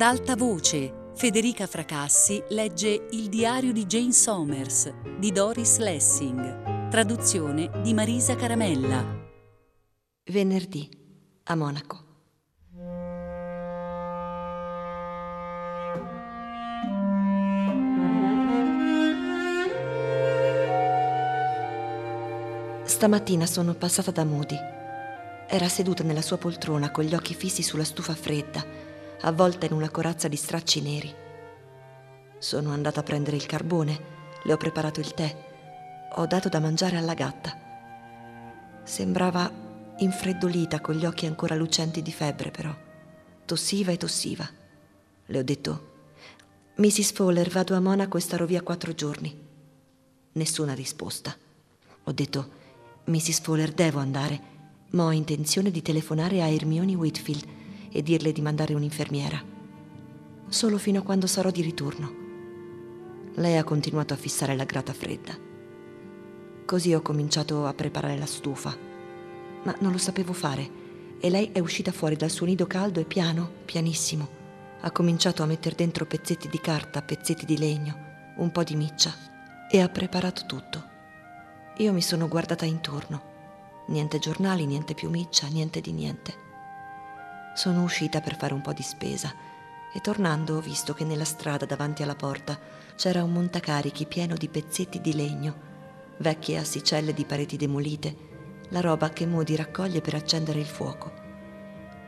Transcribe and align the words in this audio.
Ad 0.00 0.06
alta 0.06 0.34
voce, 0.34 1.10
Federica 1.14 1.66
Fracassi 1.66 2.42
legge 2.48 3.08
Il 3.10 3.28
diario 3.28 3.70
di 3.70 3.84
Jane 3.84 4.12
Somers 4.12 4.90
di 5.18 5.30
Doris 5.30 5.76
Lessing, 5.76 6.88
traduzione 6.88 7.70
di 7.82 7.92
Marisa 7.92 8.34
Caramella. 8.34 9.04
Venerdì, 10.24 10.88
a 11.42 11.54
Monaco. 11.54 12.04
Stamattina 22.84 23.44
sono 23.44 23.74
passata 23.74 24.10
da 24.10 24.24
Moody. 24.24 24.56
Era 25.46 25.68
seduta 25.68 26.02
nella 26.02 26.22
sua 26.22 26.38
poltrona 26.38 26.90
con 26.90 27.04
gli 27.04 27.14
occhi 27.14 27.34
fissi 27.34 27.62
sulla 27.62 27.84
stufa 27.84 28.14
fredda, 28.14 28.88
avvolta 29.22 29.66
in 29.66 29.72
una 29.72 29.90
corazza 29.90 30.28
di 30.28 30.36
stracci 30.36 30.80
neri. 30.80 31.14
Sono 32.38 32.70
andata 32.70 33.00
a 33.00 33.02
prendere 33.02 33.36
il 33.36 33.46
carbone, 33.46 34.00
le 34.42 34.52
ho 34.52 34.56
preparato 34.56 35.00
il 35.00 35.12
tè, 35.12 35.48
ho 36.14 36.26
dato 36.26 36.48
da 36.48 36.60
mangiare 36.60 36.96
alla 36.96 37.14
gatta. 37.14 37.58
Sembrava 38.82 39.50
infreddolita 39.98 40.80
con 40.80 40.94
gli 40.94 41.04
occhi 41.04 41.26
ancora 41.26 41.54
lucenti 41.54 42.02
di 42.02 42.12
febbre, 42.12 42.50
però. 42.50 42.74
Tossiva 43.44 43.92
e 43.92 43.96
tossiva. 43.96 44.48
Le 45.26 45.38
ho 45.38 45.42
detto, 45.42 45.88
Mrs. 46.76 47.12
Fowler, 47.12 47.50
vado 47.50 47.74
a 47.74 47.80
Monaco 47.80 48.16
e 48.16 48.20
starò 48.20 48.46
via 48.46 48.62
quattro 48.62 48.94
giorni. 48.94 49.48
Nessuna 50.32 50.72
risposta. 50.72 51.36
Ho 52.04 52.12
detto, 52.12 52.50
Mrs. 53.04 53.40
Fowler, 53.40 53.72
devo 53.72 53.98
andare, 53.98 54.40
ma 54.90 55.04
ho 55.04 55.12
intenzione 55.12 55.70
di 55.70 55.82
telefonare 55.82 56.40
a 56.40 56.48
Hermione 56.48 56.94
Whitfield 56.94 57.58
e 57.90 58.02
dirle 58.02 58.32
di 58.32 58.40
mandare 58.40 58.74
un'infermiera. 58.74 59.42
Solo 60.48 60.78
fino 60.78 61.00
a 61.00 61.02
quando 61.02 61.26
sarò 61.26 61.50
di 61.50 61.62
ritorno. 61.62 62.14
Lei 63.34 63.56
ha 63.56 63.64
continuato 63.64 64.14
a 64.14 64.16
fissare 64.16 64.56
la 64.56 64.64
grata 64.64 64.92
fredda. 64.92 65.36
Così 66.64 66.94
ho 66.94 67.02
cominciato 67.02 67.66
a 67.66 67.74
preparare 67.74 68.18
la 68.18 68.26
stufa, 68.26 68.76
ma 69.62 69.74
non 69.80 69.92
lo 69.92 69.98
sapevo 69.98 70.32
fare 70.32 70.78
e 71.20 71.28
lei 71.28 71.50
è 71.52 71.58
uscita 71.58 71.92
fuori 71.92 72.16
dal 72.16 72.30
suo 72.30 72.46
nido 72.46 72.66
caldo 72.66 72.98
e 72.98 73.04
piano, 73.04 73.50
pianissimo, 73.64 74.28
ha 74.80 74.90
cominciato 74.90 75.42
a 75.42 75.46
mettere 75.46 75.74
dentro 75.74 76.06
pezzetti 76.06 76.48
di 76.48 76.58
carta, 76.58 77.02
pezzetti 77.02 77.44
di 77.44 77.58
legno, 77.58 78.08
un 78.36 78.50
po' 78.50 78.64
di 78.64 78.74
miccia 78.74 79.12
e 79.70 79.80
ha 79.80 79.88
preparato 79.88 80.46
tutto. 80.46 80.84
Io 81.76 81.92
mi 81.92 82.02
sono 82.02 82.28
guardata 82.28 82.64
intorno. 82.64 83.28
Niente 83.88 84.18
giornali, 84.18 84.66
niente 84.66 84.94
più 84.94 85.10
miccia, 85.10 85.46
niente 85.48 85.80
di 85.80 85.92
niente. 85.92 86.48
Sono 87.54 87.82
uscita 87.82 88.20
per 88.20 88.36
fare 88.36 88.54
un 88.54 88.60
po' 88.60 88.72
di 88.72 88.82
spesa 88.82 89.32
e 89.92 90.00
tornando 90.00 90.56
ho 90.56 90.60
visto 90.60 90.94
che 90.94 91.04
nella 91.04 91.24
strada 91.24 91.66
davanti 91.66 92.02
alla 92.02 92.14
porta 92.14 92.58
c'era 92.94 93.24
un 93.24 93.32
montacarichi 93.32 94.06
pieno 94.06 94.36
di 94.36 94.48
pezzetti 94.48 95.00
di 95.00 95.14
legno, 95.14 95.68
vecchie 96.18 96.58
assicelle 96.58 97.12
di 97.12 97.24
pareti 97.24 97.56
demolite, 97.56 98.28
la 98.68 98.80
roba 98.80 99.10
che 99.10 99.26
Modi 99.26 99.56
raccoglie 99.56 100.00
per 100.00 100.14
accendere 100.14 100.60
il 100.60 100.66
fuoco. 100.66 101.12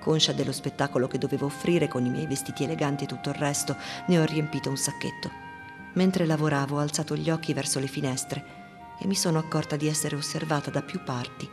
Conscia 0.00 0.32
dello 0.32 0.52
spettacolo 0.52 1.08
che 1.08 1.18
dovevo 1.18 1.46
offrire 1.46 1.88
con 1.88 2.04
i 2.04 2.10
miei 2.10 2.26
vestiti 2.26 2.64
eleganti 2.64 3.04
e 3.04 3.06
tutto 3.06 3.30
il 3.30 3.36
resto, 3.36 3.76
ne 4.06 4.18
ho 4.18 4.24
riempito 4.24 4.68
un 4.68 4.76
sacchetto. 4.76 5.30
Mentre 5.94 6.24
lavoravo 6.24 6.76
ho 6.76 6.80
alzato 6.80 7.16
gli 7.16 7.30
occhi 7.30 7.52
verso 7.52 7.78
le 7.78 7.86
finestre 7.86 8.60
e 8.98 9.06
mi 9.06 9.14
sono 9.14 9.38
accorta 9.38 9.76
di 9.76 9.88
essere 9.88 10.16
osservata 10.16 10.70
da 10.70 10.82
più 10.82 11.02
parti. 11.02 11.48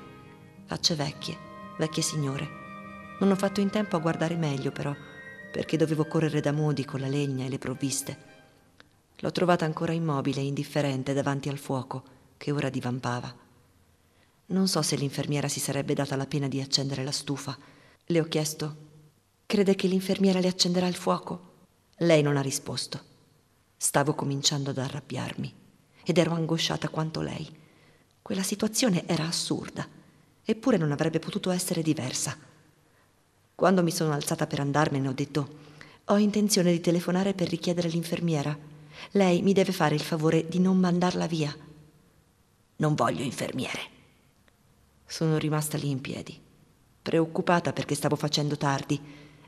Facce 0.65 0.95
vecchie, 0.95 1.37
vecchie 1.77 2.03
signore. 2.03 2.58
Non 3.19 3.31
ho 3.31 3.35
fatto 3.35 3.59
in 3.59 3.69
tempo 3.69 3.97
a 3.97 3.99
guardare 3.99 4.35
meglio 4.35 4.71
però, 4.71 4.95
perché 5.51 5.75
dovevo 5.75 6.05
correre 6.05 6.39
da 6.39 6.53
Modi 6.53 6.85
con 6.85 7.01
la 7.01 7.07
legna 7.07 7.45
e 7.45 7.49
le 7.49 7.57
provviste. 7.57 8.17
L'ho 9.17 9.31
trovata 9.31 9.65
ancora 9.65 9.91
immobile 9.91 10.39
e 10.39 10.45
indifferente 10.45 11.13
davanti 11.13 11.49
al 11.49 11.57
fuoco, 11.57 12.03
che 12.37 12.51
ora 12.51 12.69
divampava. 12.69 13.35
Non 14.47 14.67
so 14.69 14.81
se 14.81 14.95
l'infermiera 14.95 15.49
si 15.49 15.59
sarebbe 15.59 15.93
data 15.93 16.15
la 16.15 16.25
pena 16.27 16.47
di 16.47 16.61
accendere 16.61 17.03
la 17.03 17.11
stufa. 17.11 17.57
Le 18.05 18.19
ho 18.21 18.23
chiesto, 18.23 18.75
crede 19.45 19.75
che 19.75 19.87
l'infermiera 19.87 20.39
le 20.39 20.47
accenderà 20.47 20.87
il 20.87 20.95
fuoco? 20.95 21.47
Lei 21.97 22.21
non 22.21 22.37
ha 22.37 22.41
risposto. 22.41 23.01
Stavo 23.75 24.15
cominciando 24.15 24.69
ad 24.69 24.77
arrabbiarmi 24.77 25.53
ed 26.05 26.17
ero 26.17 26.33
angosciata 26.33 26.87
quanto 26.87 27.19
lei. 27.19 27.47
Quella 28.21 28.43
situazione 28.43 29.05
era 29.05 29.27
assurda, 29.27 29.85
eppure 30.45 30.77
non 30.77 30.93
avrebbe 30.93 31.19
potuto 31.19 31.51
essere 31.51 31.81
diversa. 31.81 32.48
Quando 33.59 33.83
mi 33.83 33.91
sono 33.91 34.13
alzata 34.13 34.47
per 34.47 34.61
andarmene 34.61 35.09
ho 35.09 35.11
detto 35.11 35.49
ho 36.05 36.17
intenzione 36.17 36.71
di 36.71 36.79
telefonare 36.79 37.33
per 37.33 37.49
richiedere 37.49 37.89
l'infermiera. 37.89 38.57
Lei 39.11 39.41
mi 39.41 39.51
deve 39.51 39.73
fare 39.73 39.95
il 39.95 40.01
favore 40.01 40.47
di 40.47 40.59
non 40.59 40.77
mandarla 40.77 41.27
via. 41.27 41.53
Non 42.77 42.95
voglio 42.95 43.21
infermiere. 43.21 43.79
Sono 45.05 45.37
rimasta 45.37 45.77
lì 45.77 45.89
in 45.89 45.99
piedi, 45.99 46.39
preoccupata 47.01 47.73
perché 47.73 47.95
stavo 47.95 48.15
facendo 48.15 48.55
tardi. 48.55 48.97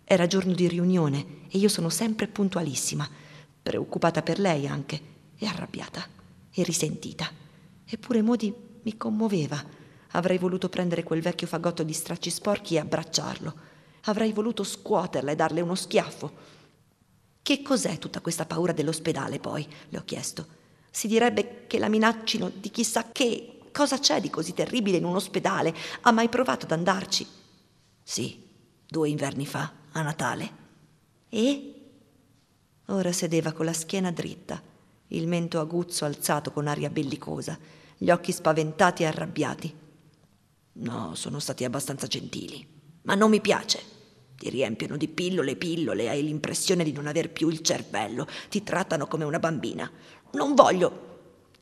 Era 0.03 0.27
giorno 0.27 0.51
di 0.51 0.67
riunione 0.67 1.47
e 1.47 1.57
io 1.57 1.69
sono 1.69 1.87
sempre 1.87 2.27
puntualissima, 2.27 3.07
preoccupata 3.63 4.21
per 4.21 4.39
lei 4.39 4.67
anche 4.67 4.99
e 5.37 5.45
arrabbiata 5.45 6.05
e 6.51 6.63
risentita. 6.63 7.31
Eppure 7.85 8.21
Modi 8.21 8.53
mi 8.81 8.97
commuoveva. 8.97 9.63
Avrei 10.09 10.37
voluto 10.37 10.67
prendere 10.67 11.03
quel 11.03 11.21
vecchio 11.21 11.47
fagotto 11.47 11.83
di 11.83 11.93
stracci 11.93 12.29
sporchi 12.29 12.75
e 12.75 12.79
abbracciarlo. 12.79 13.70
Avrei 14.05 14.33
voluto 14.33 14.63
scuoterla 14.63 15.31
e 15.31 15.35
darle 15.35 15.61
uno 15.61 15.75
schiaffo. 15.75 16.31
Che 17.41 17.61
cos'è 17.61 17.97
tutta 17.97 18.21
questa 18.21 18.45
paura 18.45 18.71
dell'ospedale, 18.71 19.39
poi? 19.39 19.67
le 19.89 19.97
ho 19.97 20.03
chiesto. 20.03 20.59
Si 20.89 21.07
direbbe 21.07 21.65
che 21.67 21.79
la 21.79 21.89
minaccino 21.89 22.51
di 22.53 22.69
chissà 22.69 23.11
che. 23.11 23.47
Cosa 23.71 23.99
c'è 23.99 24.19
di 24.19 24.29
così 24.29 24.53
terribile 24.53 24.97
in 24.97 25.05
un 25.05 25.15
ospedale? 25.15 25.73
Ha 26.01 26.11
mai 26.11 26.27
provato 26.27 26.65
ad 26.65 26.73
andarci? 26.73 27.25
Sì, 28.03 28.45
due 28.85 29.07
inverni 29.07 29.45
fa, 29.45 29.71
a 29.91 30.01
Natale. 30.01 30.51
E? 31.29 31.73
Ora 32.87 33.11
sedeva 33.13 33.53
con 33.53 33.65
la 33.65 33.73
schiena 33.73 34.11
dritta 34.11 34.61
il 35.13 35.27
mento 35.27 35.59
aguzzo 35.59 36.05
alzato 36.05 36.51
con 36.51 36.67
aria 36.67 36.89
bellicosa, 36.89 37.57
gli 37.97 38.09
occhi 38.09 38.31
spaventati 38.31 39.03
e 39.03 39.07
arrabbiati. 39.07 39.75
No, 40.73 41.15
sono 41.15 41.39
stati 41.39 41.63
abbastanza 41.63 42.07
gentili, 42.07 42.65
ma 43.03 43.15
non 43.15 43.29
mi 43.29 43.41
piace. 43.41 43.79
Ti 44.37 44.49
riempiono 44.49 44.97
di 44.97 45.07
pillole, 45.07 45.55
pillole, 45.55 46.09
hai 46.09 46.23
l'impressione 46.23 46.83
di 46.83 46.91
non 46.91 47.05
aver 47.05 47.29
più 47.29 47.49
il 47.49 47.61
cervello, 47.61 48.27
ti 48.49 48.63
trattano 48.63 49.05
come 49.05 49.23
una 49.23 49.39
bambina. 49.39 49.89
Non 50.31 50.55
voglio. 50.55 51.09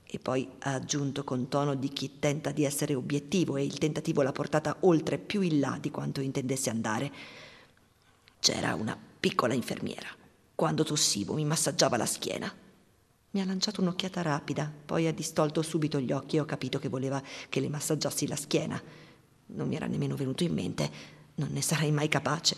E 0.06 0.18
poi 0.18 0.50
ha 0.60 0.74
aggiunto 0.74 1.24
con 1.24 1.50
tono 1.50 1.76
di 1.76 1.90
chi 1.90 2.20
tenta 2.20 2.52
di 2.52 2.64
essere 2.64 2.96
obiettivo 2.96 3.58
e 3.58 3.66
il 3.66 3.78
tentativo 3.78 4.22
l'ha 4.22 4.32
portata 4.32 4.78
oltre 4.82 5.18
più 5.18 5.42
in 5.42 5.60
là 5.60 5.78
di 5.80 5.92
quanto 5.92 6.22
intendesse 6.22 6.70
andare. 6.70 7.12
C'era 8.40 8.74
una 8.76 8.98
piccola 9.20 9.54
infermiera. 9.54 10.08
Quando 10.56 10.84
tossivo 10.84 11.34
mi 11.34 11.46
massaggiava 11.46 11.98
la 11.98 12.06
schiena. 12.06 12.52
Mi 13.32 13.42
ha 13.42 13.46
lanciato 13.46 13.82
un'occhiata 13.82 14.22
rapida, 14.22 14.72
poi 14.86 15.06
ha 15.06 15.14
distolto 15.14 15.62
subito 15.62 16.00
gli 16.00 16.12
occhi 16.12 16.38
e 16.38 16.40
ho 16.40 16.46
capito 16.46 16.80
che 16.80 16.90
voleva 16.90 17.22
che 17.48 17.60
le 17.60 17.70
massaggiassi 17.70 18.26
la 18.26 18.36
schiena. 18.36 18.82
Non 19.48 19.68
mi 19.68 19.76
era 19.76 19.86
nemmeno 19.86 20.16
venuto 20.16 20.44
in 20.44 20.54
mente, 20.54 20.92
non 21.40 21.50
ne 21.52 21.62
sarei 21.62 21.92
mai 21.92 22.10
capace. 22.10 22.56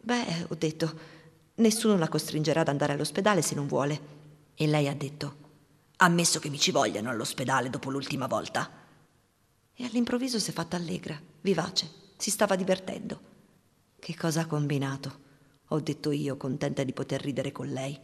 Beh, 0.00 0.46
ho 0.48 0.54
detto, 0.54 0.98
nessuno 1.56 1.96
la 1.98 2.08
costringerà 2.08 2.60
ad 2.60 2.68
andare 2.68 2.92
all'ospedale 2.92 3.42
se 3.42 3.54
non 3.54 3.66
vuole. 3.66 4.20
E 4.54 4.66
lei 4.66 4.88
ha 4.88 4.94
detto, 4.94 5.36
ammesso 5.96 6.38
che 6.38 6.48
mi 6.48 6.58
ci 6.58 6.70
vogliano 6.70 7.10
all'ospedale 7.10 7.70
dopo 7.70 7.90
l'ultima 7.90 8.26
volta. 8.26 8.70
E 9.74 9.84
all'improvviso 9.84 10.38
si 10.38 10.50
è 10.50 10.52
fatta 10.52 10.76
allegra, 10.76 11.20
vivace, 11.40 11.90
si 12.16 12.30
stava 12.30 12.54
divertendo. 12.54 13.20
Che 13.98 14.16
cosa 14.16 14.42
ha 14.42 14.46
combinato? 14.46 15.20
Ho 15.68 15.80
detto 15.80 16.10
io, 16.12 16.36
contenta 16.36 16.84
di 16.84 16.92
poter 16.92 17.20
ridere 17.20 17.50
con 17.50 17.66
lei. 17.66 17.98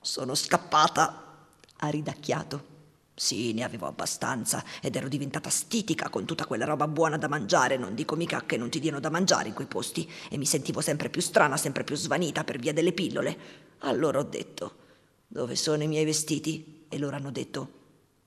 Sono 0.00 0.34
scappata, 0.34 1.46
ha 1.76 1.88
ridacchiato. 1.88 2.78
Sì, 3.20 3.52
ne 3.52 3.64
avevo 3.64 3.86
abbastanza 3.86 4.64
ed 4.80 4.96
ero 4.96 5.06
diventata 5.06 5.50
stitica 5.50 6.08
con 6.08 6.24
tutta 6.24 6.46
quella 6.46 6.64
roba 6.64 6.88
buona 6.88 7.18
da 7.18 7.28
mangiare, 7.28 7.76
non 7.76 7.94
dico 7.94 8.16
mica 8.16 8.44
che 8.46 8.56
non 8.56 8.70
ti 8.70 8.80
diano 8.80 8.98
da 8.98 9.10
mangiare 9.10 9.48
in 9.48 9.52
quei 9.52 9.66
posti, 9.66 10.10
e 10.30 10.38
mi 10.38 10.46
sentivo 10.46 10.80
sempre 10.80 11.10
più 11.10 11.20
strana, 11.20 11.58
sempre 11.58 11.84
più 11.84 11.96
svanita 11.96 12.44
per 12.44 12.58
via 12.58 12.72
delle 12.72 12.94
pillole. 12.94 13.36
Allora 13.80 14.20
ho 14.20 14.22
detto, 14.22 14.74
dove 15.26 15.54
sono 15.54 15.82
i 15.82 15.86
miei 15.86 16.06
vestiti? 16.06 16.86
E 16.88 16.96
loro 16.96 17.14
hanno 17.14 17.30
detto, 17.30 17.72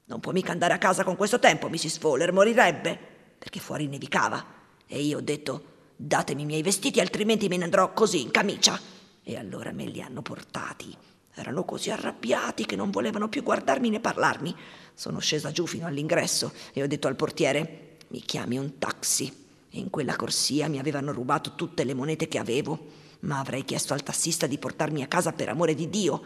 non 0.06 0.19
può 0.19 0.31
mica 0.31 0.51
andare 0.51 0.75
a 0.75 0.78
casa 0.78 1.04
con 1.04 1.16
questo 1.16 1.40
tempo, 1.40 1.69
Mrs. 1.69 1.98
Fowler, 1.98 2.31
morirebbe, 2.31 2.95
perché 3.40 3.60
fuori 3.60 3.88
nevicava. 3.88 4.45
E 4.86 5.01
io 5.01 5.18
ho 5.18 5.22
detto, 5.22 5.66
datemi 5.95 6.44
i 6.44 6.45
miei 6.45 6.62
vestiti, 6.62 7.00
altrimenti 7.00 7.48
me 7.48 7.57
ne 7.57 7.63
andrò 7.63 7.94
così 7.94 8.22
in 8.22 8.30
camicia. 8.30 8.80
E 9.24 9.38
allora 9.38 9.72
me 9.72 9.86
li 9.86 10.04
hanno 10.04 10.22
portati 10.22 10.95
erano 11.35 11.63
così 11.65 11.89
arrabbiati 11.89 12.65
che 12.65 12.75
non 12.75 12.91
volevano 12.91 13.30
più 13.30 13.44
guardarmi 13.44 13.89
né 13.89 14.00
parlarmi. 14.00 14.56
Sono 14.94 15.19
scesa 15.19 15.51
giù 15.51 15.65
fino 15.65 15.88
all'ingresso 15.88 16.51
e 16.74 16.83
ho 16.83 16.88
detto 16.88 17.07
al 17.07 17.15
portiere: 17.15 17.97
Mi 18.09 18.19
chiami 18.21 18.57
un 18.57 18.77
taxi. 18.77 19.41
E 19.69 19.80
in 19.80 19.89
quella 19.89 20.15
corsia 20.15 20.68
mi 20.68 20.77
avevano 20.77 21.12
rubato 21.12 21.56
tutte 21.56 21.83
le 21.83 21.94
monete 21.94 22.27
che 22.27 22.38
avevo. 22.38 23.01
ma 23.24 23.39
avrei 23.39 23.63
chiesto 23.63 23.94
al 23.94 24.03
tassista 24.03 24.47
di 24.47 24.57
portarmi 24.57 25.01
a 25.01 25.07
casa 25.07 25.31
per 25.31 25.47
amore 25.47 25.75
di 25.75 25.89
Dio, 25.89 26.21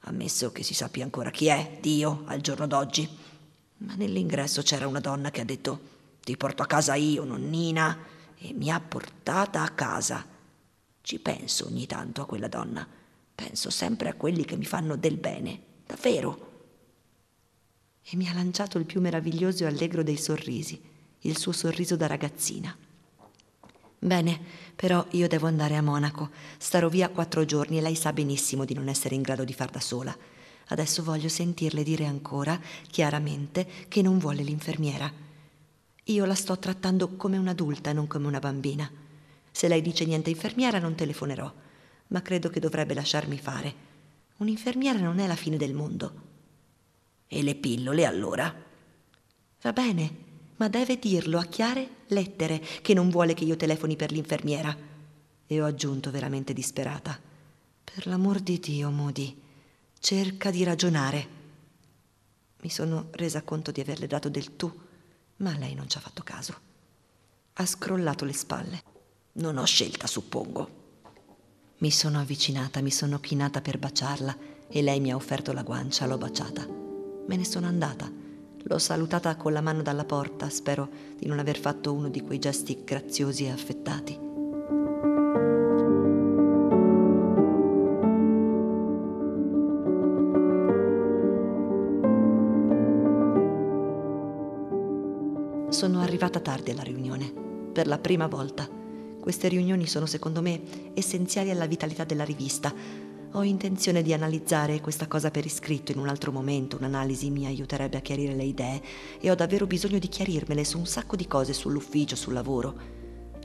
ammesso 0.00 0.52
che 0.52 0.62
si 0.62 0.74
sappia 0.74 1.02
ancora 1.02 1.30
chi 1.30 1.46
è 1.46 1.78
Dio 1.80 2.22
al 2.26 2.40
giorno 2.40 2.66
d'oggi. 2.66 3.08
Ma 3.78 3.94
nell'ingresso 3.94 4.62
c'era 4.62 4.86
una 4.86 5.00
donna 5.00 5.30
che 5.30 5.40
ha 5.40 5.44
detto 5.44 5.92
ti 6.22 6.36
porto 6.36 6.62
a 6.62 6.66
casa 6.66 6.94
io, 6.94 7.24
nonnina, 7.24 7.98
e 8.38 8.52
mi 8.54 8.70
ha 8.70 8.80
portata 8.80 9.62
a 9.62 9.68
casa. 9.70 10.24
Ci 11.02 11.18
penso 11.18 11.66
ogni 11.66 11.86
tanto 11.86 12.22
a 12.22 12.26
quella 12.26 12.48
donna, 12.48 12.86
penso 13.34 13.70
sempre 13.70 14.08
a 14.08 14.14
quelli 14.14 14.44
che 14.44 14.56
mi 14.56 14.64
fanno 14.64 14.96
del 14.96 15.16
bene, 15.16 15.60
davvero. 15.86 16.52
E 18.02 18.16
mi 18.16 18.28
ha 18.28 18.34
lanciato 18.34 18.78
il 18.78 18.84
più 18.84 19.00
meraviglioso 19.00 19.64
e 19.64 19.66
allegro 19.66 20.02
dei 20.02 20.16
sorrisi, 20.16 20.80
il 21.20 21.36
suo 21.38 21.52
sorriso 21.52 21.96
da 21.96 22.06
ragazzina. 22.06 22.76
Bene, 23.98 24.38
però 24.76 25.06
io 25.12 25.26
devo 25.28 25.46
andare 25.46 25.76
a 25.76 25.82
Monaco. 25.82 26.28
Starò 26.58 26.88
via 26.88 27.08
quattro 27.08 27.46
giorni 27.46 27.78
e 27.78 27.80
lei 27.80 27.94
sa 27.94 28.12
benissimo 28.12 28.66
di 28.66 28.74
non 28.74 28.88
essere 28.88 29.14
in 29.14 29.22
grado 29.22 29.44
di 29.44 29.54
far 29.54 29.70
da 29.70 29.80
sola. 29.80 30.14
Adesso 30.68 31.02
voglio 31.02 31.28
sentirle 31.28 31.82
dire 31.82 32.04
ancora, 32.04 32.60
chiaramente, 32.90 33.66
che 33.88 34.02
non 34.02 34.18
vuole 34.18 34.42
l'infermiera. 34.42 35.10
Io 36.04 36.24
la 36.26 36.34
sto 36.34 36.58
trattando 36.58 37.16
come 37.16 37.38
un'adulta 37.38 37.94
non 37.94 38.06
come 38.06 38.26
una 38.26 38.40
bambina. 38.40 38.90
Se 39.50 39.68
lei 39.68 39.80
dice 39.80 40.04
niente 40.04 40.28
infermiera 40.28 40.78
non 40.78 40.94
telefonerò, 40.94 41.50
ma 42.08 42.22
credo 42.22 42.48
che 42.48 42.60
dovrebbe 42.60 42.94
lasciarmi 42.94 43.38
fare. 43.38 43.74
Un'infermiera 44.38 44.98
non 44.98 45.18
è 45.18 45.26
la 45.26 45.36
fine 45.36 45.56
del 45.56 45.74
mondo. 45.74 46.22
E 47.26 47.42
le 47.42 47.54
pillole 47.54 48.04
allora? 48.04 48.54
Va 49.62 49.72
bene, 49.72 50.16
ma 50.56 50.68
deve 50.68 50.98
dirlo 50.98 51.38
a 51.38 51.44
chiare 51.44 51.88
lettere 52.08 52.58
che 52.58 52.94
non 52.94 53.10
vuole 53.10 53.34
che 53.34 53.44
io 53.44 53.56
telefoni 53.56 53.96
per 53.96 54.12
l'infermiera. 54.12 54.76
E 55.46 55.60
ho 55.60 55.64
aggiunto 55.64 56.10
veramente 56.10 56.52
disperata. 56.52 57.18
Per 57.82 58.06
l'amor 58.06 58.40
di 58.40 58.58
Dio, 58.58 58.90
Moody, 58.90 59.40
cerca 59.98 60.50
di 60.50 60.64
ragionare. 60.64 61.42
Mi 62.60 62.70
sono 62.70 63.08
resa 63.12 63.42
conto 63.42 63.70
di 63.70 63.80
averle 63.80 64.06
dato 64.06 64.28
del 64.28 64.56
tu, 64.56 64.72
ma 65.36 65.56
lei 65.56 65.74
non 65.74 65.88
ci 65.88 65.98
ha 65.98 66.00
fatto 66.00 66.22
caso. 66.22 66.54
Ha 67.54 67.66
scrollato 67.66 68.24
le 68.24 68.32
spalle. 68.32 68.82
Non 69.32 69.58
ho 69.58 69.64
scelta, 69.64 70.06
suppongo. 70.06 70.82
Mi 71.78 71.90
sono 71.90 72.20
avvicinata, 72.20 72.80
mi 72.80 72.90
sono 72.90 73.20
chinata 73.20 73.60
per 73.60 73.78
baciarla 73.78 74.36
e 74.68 74.82
lei 74.82 75.00
mi 75.00 75.12
ha 75.12 75.16
offerto 75.16 75.52
la 75.52 75.62
guancia, 75.62 76.06
l'ho 76.06 76.18
baciata. 76.18 76.66
Me 77.26 77.36
ne 77.36 77.44
sono 77.44 77.66
andata 77.66 78.22
L'ho 78.66 78.78
salutata 78.78 79.36
con 79.36 79.52
la 79.52 79.60
mano 79.60 79.82
dalla 79.82 80.06
porta, 80.06 80.48
spero 80.48 80.88
di 81.18 81.26
non 81.26 81.38
aver 81.38 81.58
fatto 81.58 81.92
uno 81.92 82.08
di 82.08 82.22
quei 82.22 82.38
gesti 82.38 82.82
graziosi 82.82 83.44
e 83.44 83.50
affettati. 83.50 84.18
Sono 95.68 96.00
arrivata 96.00 96.40
tardi 96.40 96.70
alla 96.70 96.82
riunione, 96.82 97.30
per 97.70 97.86
la 97.86 97.98
prima 97.98 98.28
volta. 98.28 98.73
Queste 99.24 99.48
riunioni 99.48 99.86
sono 99.86 100.04
secondo 100.04 100.42
me 100.42 100.60
essenziali 100.92 101.48
alla 101.50 101.64
vitalità 101.64 102.04
della 102.04 102.24
rivista, 102.24 102.70
ho 103.32 103.42
intenzione 103.42 104.02
di 104.02 104.12
analizzare 104.12 104.82
questa 104.82 105.06
cosa 105.06 105.30
per 105.30 105.46
iscritto 105.46 105.92
in 105.92 105.98
un 105.98 106.08
altro 106.08 106.30
momento, 106.30 106.76
un'analisi 106.76 107.30
mi 107.30 107.46
aiuterebbe 107.46 107.96
a 107.96 108.02
chiarire 108.02 108.34
le 108.34 108.44
idee 108.44 108.82
e 109.18 109.30
ho 109.30 109.34
davvero 109.34 109.66
bisogno 109.66 109.98
di 109.98 110.08
chiarirmele 110.08 110.62
su 110.62 110.76
un 110.76 110.84
sacco 110.84 111.16
di 111.16 111.26
cose 111.26 111.54
sull'ufficio, 111.54 112.16
sul 112.16 112.34
lavoro. 112.34 112.74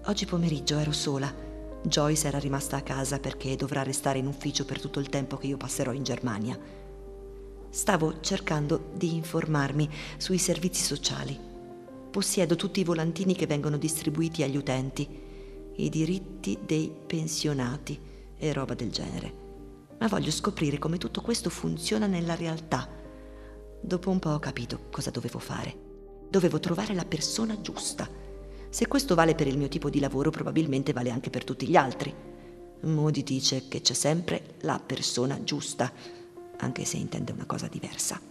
Oggi 0.08 0.26
pomeriggio 0.26 0.78
ero 0.78 0.92
sola. 0.92 1.34
Joyce 1.82 2.28
era 2.28 2.40
rimasta 2.40 2.76
a 2.76 2.82
casa 2.82 3.20
perché 3.20 3.56
dovrà 3.56 3.82
restare 3.82 4.20
in 4.20 4.28
ufficio 4.28 4.66
per 4.66 4.82
tutto 4.82 5.00
il 5.00 5.08
tempo 5.08 5.38
che 5.38 5.48
io 5.48 5.56
passerò 5.56 5.94
in 5.94 6.04
Germania. 6.04 6.60
Stavo 7.70 8.20
cercando 8.20 8.90
di 8.96 9.16
informarmi 9.16 9.90
sui 10.18 10.40
servizi 10.40 10.84
sociali. 10.84 11.40
Possiedo 12.12 12.58
tutti 12.58 12.82
i 12.82 12.84
volantini 12.84 13.34
che 13.34 13.48
vengono 13.48 13.78
distribuiti 13.78 14.44
agli 14.44 14.58
utenti, 14.58 15.28
i 15.84 15.90
diritti 15.90 16.58
dei 16.66 16.92
pensionati 17.08 18.00
e 18.38 18.54
roba 18.54 18.74
del 18.74 18.92
genere 18.92 19.48
ma 20.00 20.08
voglio 20.08 20.32
scoprire 20.32 20.80
come 20.80 20.98
tutto 20.98 21.22
questo 21.22 21.50
funziona 21.50 22.08
nella 22.08 22.36
realtà. 22.36 22.88
Dopo 23.82 24.10
un 24.10 24.20
po' 24.20 24.30
ho 24.30 24.40
capito 24.40 24.88
cosa 24.90 25.10
dovevo 25.10 25.40
fare. 25.40 25.88
Dovevo 26.30 26.60
trovare 26.60 26.94
la 26.94 27.06
persona 27.06 27.60
giusta. 27.60 28.08
Se 28.70 28.88
questo 28.88 29.16
vale 29.16 29.36
per 29.36 29.48
il 29.48 29.58
mio 29.58 29.68
tipo 29.68 29.90
di 29.90 30.00
lavoro, 30.00 30.30
probabilmente 30.30 30.94
vale 30.94 31.10
anche 31.10 31.30
per 31.30 31.44
tutti 31.44 31.68
gli 31.68 31.76
altri. 31.76 32.14
Moody 32.82 33.24
dice 33.24 33.68
che 33.68 33.82
c'è 33.82 33.94
sempre 33.94 34.56
la 34.62 34.80
persona 34.80 35.44
giusta, 35.44 35.92
anche 36.58 36.86
se 36.86 36.96
intende 36.96 37.34
una 37.34 37.46
cosa 37.46 37.68
diversa. 37.68 38.22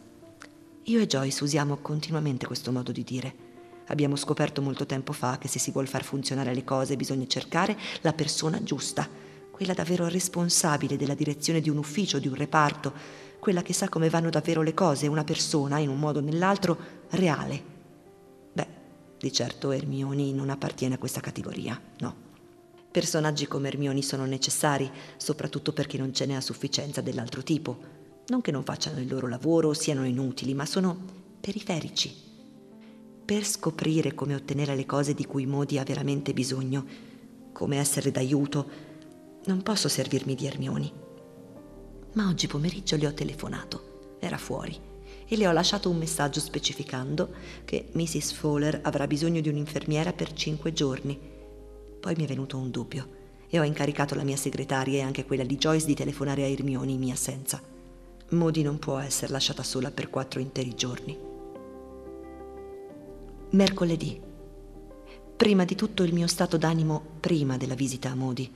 Io 0.85 1.00
e 1.00 1.06
Joyce 1.06 1.45
usiamo 1.45 1.77
continuamente 1.83 2.47
questo 2.47 2.73
modo 2.73 2.93
di 2.93 3.05
dire. 3.05 3.48
Abbiamo 3.88 4.17
scoperto 4.17 4.62
molto 4.62 4.87
tempo 4.87 5.12
fa 5.12 5.38
che 5.38 5.49
se 5.49 5.58
si 5.58 5.70
vuole 5.70 5.87
far 5.87 6.05
funzionare 6.05 6.55
le 6.55 6.64
cose 6.64 6.96
bisogna 6.96 7.26
cercare 7.26 7.76
la 8.02 8.12
persona 8.12 8.62
giusta 8.62 9.26
quella 9.58 9.75
davvero 9.75 10.06
responsabile 10.06 10.96
della 10.96 11.14
direzione 11.14 11.61
di 11.61 11.69
un 11.69 11.79
ufficio, 11.79 12.20
di 12.20 12.29
un 12.29 12.37
reparto, 12.37 12.93
quella 13.40 13.61
che 13.61 13.73
sa 13.73 13.88
come 13.88 14.08
vanno 14.08 14.31
davvero 14.31 14.62
le 14.62 14.73
cose, 14.73 15.08
una 15.08 15.25
persona, 15.25 15.79
in 15.79 15.88
un 15.88 15.99
modo 15.99 16.20
o 16.20 16.23
nell'altro, 16.23 16.79
reale. 17.08 17.61
Beh, 18.52 18.67
di 19.19 19.32
certo 19.32 19.73
Ermioni 19.73 20.32
non 20.32 20.50
appartiene 20.50 20.94
a 20.94 20.99
questa 20.99 21.19
categoria, 21.19 21.76
no. 21.99 22.14
Personaggi 22.93 23.49
come 23.49 23.67
Ermioni 23.67 24.00
sono 24.00 24.26
necessari, 24.26 24.88
soprattutto 25.17 25.73
perché 25.73 25.99
non 25.99 26.14
ce 26.14 26.26
n'è 26.26 26.35
a 26.35 26.40
sufficienza 26.40 27.00
dell'altro 27.00 27.43
tipo. 27.43 27.79
Non 28.29 28.40
che 28.40 28.52
non 28.52 28.62
facciano 28.62 29.00
il 29.00 29.08
loro 29.08 29.26
lavoro 29.26 29.70
o 29.70 29.75
siano 29.75 30.06
inutili, 30.06 30.55
ma 30.55 30.67
sono 30.67 30.96
periferici. 31.40 32.27
Per 33.28 33.44
scoprire 33.44 34.14
come 34.14 34.34
ottenere 34.34 34.75
le 34.75 34.86
cose 34.86 35.12
di 35.12 35.26
cui 35.26 35.44
Modi 35.44 35.76
ha 35.76 35.84
veramente 35.84 36.32
bisogno, 36.32 36.82
come 37.52 37.76
essere 37.76 38.10
d'aiuto, 38.10 38.70
non 39.44 39.62
posso 39.62 39.86
servirmi 39.86 40.34
di 40.34 40.46
Ermioni. 40.46 40.90
Ma 42.14 42.26
oggi 42.26 42.46
pomeriggio 42.46 42.96
le 42.96 43.06
ho 43.06 43.12
telefonato. 43.12 44.16
Era 44.19 44.38
fuori 44.38 44.75
e 45.26 45.36
le 45.36 45.46
ho 45.46 45.52
lasciato 45.52 45.90
un 45.90 45.98
messaggio 45.98 46.40
specificando 46.40 47.34
che 47.66 47.90
Mrs. 47.92 48.32
Fowler 48.32 48.80
avrà 48.82 49.06
bisogno 49.06 49.42
di 49.42 49.50
un'infermiera 49.50 50.14
per 50.14 50.32
cinque 50.32 50.73
giorni. 50.73 51.20
Poi 52.00 52.14
mi 52.16 52.25
è 52.25 52.26
venuto 52.26 52.56
un 52.56 52.70
dubbio 52.70 53.08
e 53.47 53.61
ho 53.61 53.62
incaricato 53.62 54.14
la 54.14 54.25
mia 54.25 54.38
segretaria 54.38 55.00
e 55.00 55.02
anche 55.02 55.26
quella 55.26 55.44
di 55.44 55.58
Joyce 55.58 55.85
di 55.85 55.94
telefonare 55.94 56.44
a 56.44 56.47
Ermioni 56.47 56.94
in 56.94 57.00
mia 57.00 57.12
assenza. 57.12 57.61
Modi 58.30 58.62
non 58.62 58.78
può 58.78 58.97
essere 58.97 59.32
lasciata 59.32 59.62
sola 59.62 59.90
per 59.90 60.08
quattro 60.08 60.40
interi 60.40 60.75
giorni. 60.75 61.27
Mercoledì. 63.50 64.21
Prima 65.35 65.64
di 65.64 65.75
tutto 65.75 66.02
il 66.02 66.12
mio 66.12 66.26
stato 66.26 66.59
d'animo 66.59 67.02
prima 67.19 67.57
della 67.57 67.75
visita 67.75 68.11
a 68.11 68.14
Modi. 68.14 68.52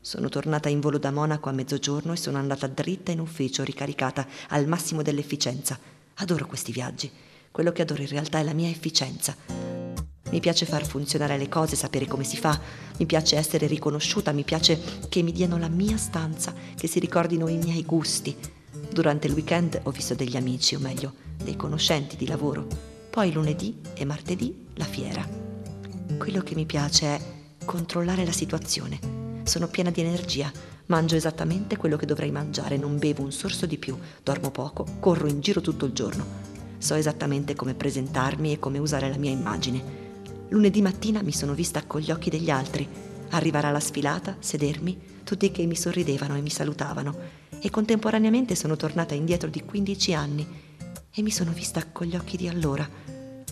Sono 0.00 0.28
tornata 0.28 0.68
in 0.68 0.80
volo 0.80 0.98
da 0.98 1.12
Monaco 1.12 1.48
a 1.48 1.52
mezzogiorno 1.52 2.12
e 2.12 2.16
sono 2.16 2.36
andata 2.36 2.66
dritta 2.66 3.12
in 3.12 3.20
ufficio, 3.20 3.62
ricaricata 3.62 4.26
al 4.48 4.66
massimo 4.66 5.02
dell'efficienza. 5.02 5.78
Adoro 6.14 6.48
questi 6.48 6.72
viaggi. 6.72 7.08
Quello 7.52 7.70
che 7.70 7.82
adoro 7.82 8.02
in 8.02 8.08
realtà 8.08 8.40
è 8.40 8.42
la 8.42 8.52
mia 8.52 8.68
efficienza. 8.68 9.36
Mi 10.30 10.40
piace 10.40 10.66
far 10.66 10.84
funzionare 10.84 11.38
le 11.38 11.48
cose, 11.48 11.76
sapere 11.76 12.08
come 12.08 12.24
si 12.24 12.36
fa, 12.36 12.60
mi 12.98 13.06
piace 13.06 13.36
essere 13.36 13.68
riconosciuta, 13.68 14.32
mi 14.32 14.42
piace 14.42 14.80
che 15.08 15.22
mi 15.22 15.30
diano 15.30 15.56
la 15.56 15.68
mia 15.68 15.96
stanza, 15.96 16.52
che 16.74 16.88
si 16.88 16.98
ricordino 16.98 17.46
i 17.46 17.58
miei 17.58 17.84
gusti. 17.84 18.36
Durante 18.90 19.28
il 19.28 19.34
weekend 19.34 19.82
ho 19.84 19.92
visto 19.92 20.16
degli 20.16 20.36
amici, 20.36 20.74
o 20.74 20.80
meglio, 20.80 21.12
dei 21.44 21.54
conoscenti 21.54 22.16
di 22.16 22.26
lavoro. 22.26 22.95
Poi 23.16 23.32
lunedì 23.32 23.80
e 23.94 24.04
martedì 24.04 24.66
la 24.74 24.84
fiera. 24.84 25.26
Quello 26.18 26.42
che 26.42 26.54
mi 26.54 26.66
piace 26.66 27.06
è 27.06 27.20
controllare 27.64 28.26
la 28.26 28.30
situazione. 28.30 29.40
Sono 29.44 29.68
piena 29.68 29.88
di 29.88 30.02
energia, 30.02 30.52
mangio 30.88 31.16
esattamente 31.16 31.78
quello 31.78 31.96
che 31.96 32.04
dovrei 32.04 32.30
mangiare, 32.30 32.76
non 32.76 32.98
bevo 32.98 33.22
un 33.22 33.32
sorso 33.32 33.64
di 33.64 33.78
più, 33.78 33.96
dormo 34.22 34.50
poco, 34.50 34.84
corro 35.00 35.28
in 35.28 35.40
giro 35.40 35.62
tutto 35.62 35.86
il 35.86 35.92
giorno. 35.94 36.26
So 36.76 36.94
esattamente 36.94 37.54
come 37.54 37.72
presentarmi 37.72 38.52
e 38.52 38.58
come 38.58 38.76
usare 38.76 39.08
la 39.08 39.16
mia 39.16 39.30
immagine. 39.30 39.82
Lunedì 40.50 40.82
mattina 40.82 41.22
mi 41.22 41.32
sono 41.32 41.54
vista 41.54 41.84
con 41.86 42.02
gli 42.02 42.10
occhi 42.10 42.28
degli 42.28 42.50
altri, 42.50 42.86
arrivare 43.30 43.68
alla 43.68 43.80
sfilata, 43.80 44.36
sedermi, 44.40 45.22
tutti 45.24 45.50
che 45.50 45.64
mi 45.64 45.74
sorridevano 45.74 46.36
e 46.36 46.42
mi 46.42 46.50
salutavano, 46.50 47.16
e 47.60 47.70
contemporaneamente 47.70 48.54
sono 48.54 48.76
tornata 48.76 49.14
indietro 49.14 49.48
di 49.48 49.64
15 49.64 50.12
anni 50.12 50.65
e 51.16 51.22
mi 51.22 51.30
sono 51.30 51.50
vista 51.50 51.84
con 51.90 52.06
gli 52.06 52.14
occhi 52.14 52.36
di 52.36 52.46
allora. 52.46 52.88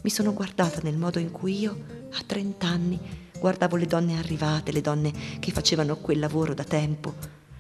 Mi 0.02 0.10
sono 0.10 0.32
guardata 0.32 0.78
nel 0.84 0.96
modo 0.96 1.18
in 1.18 1.32
cui 1.32 1.58
io, 1.58 1.76
a 2.12 2.22
30 2.24 2.66
anni, 2.68 3.00
Guardavo 3.44 3.76
le 3.76 3.84
donne 3.84 4.16
arrivate, 4.16 4.72
le 4.72 4.80
donne 4.80 5.12
che 5.38 5.52
facevano 5.52 5.96
quel 5.96 6.18
lavoro 6.18 6.54
da 6.54 6.64
tempo. 6.64 7.14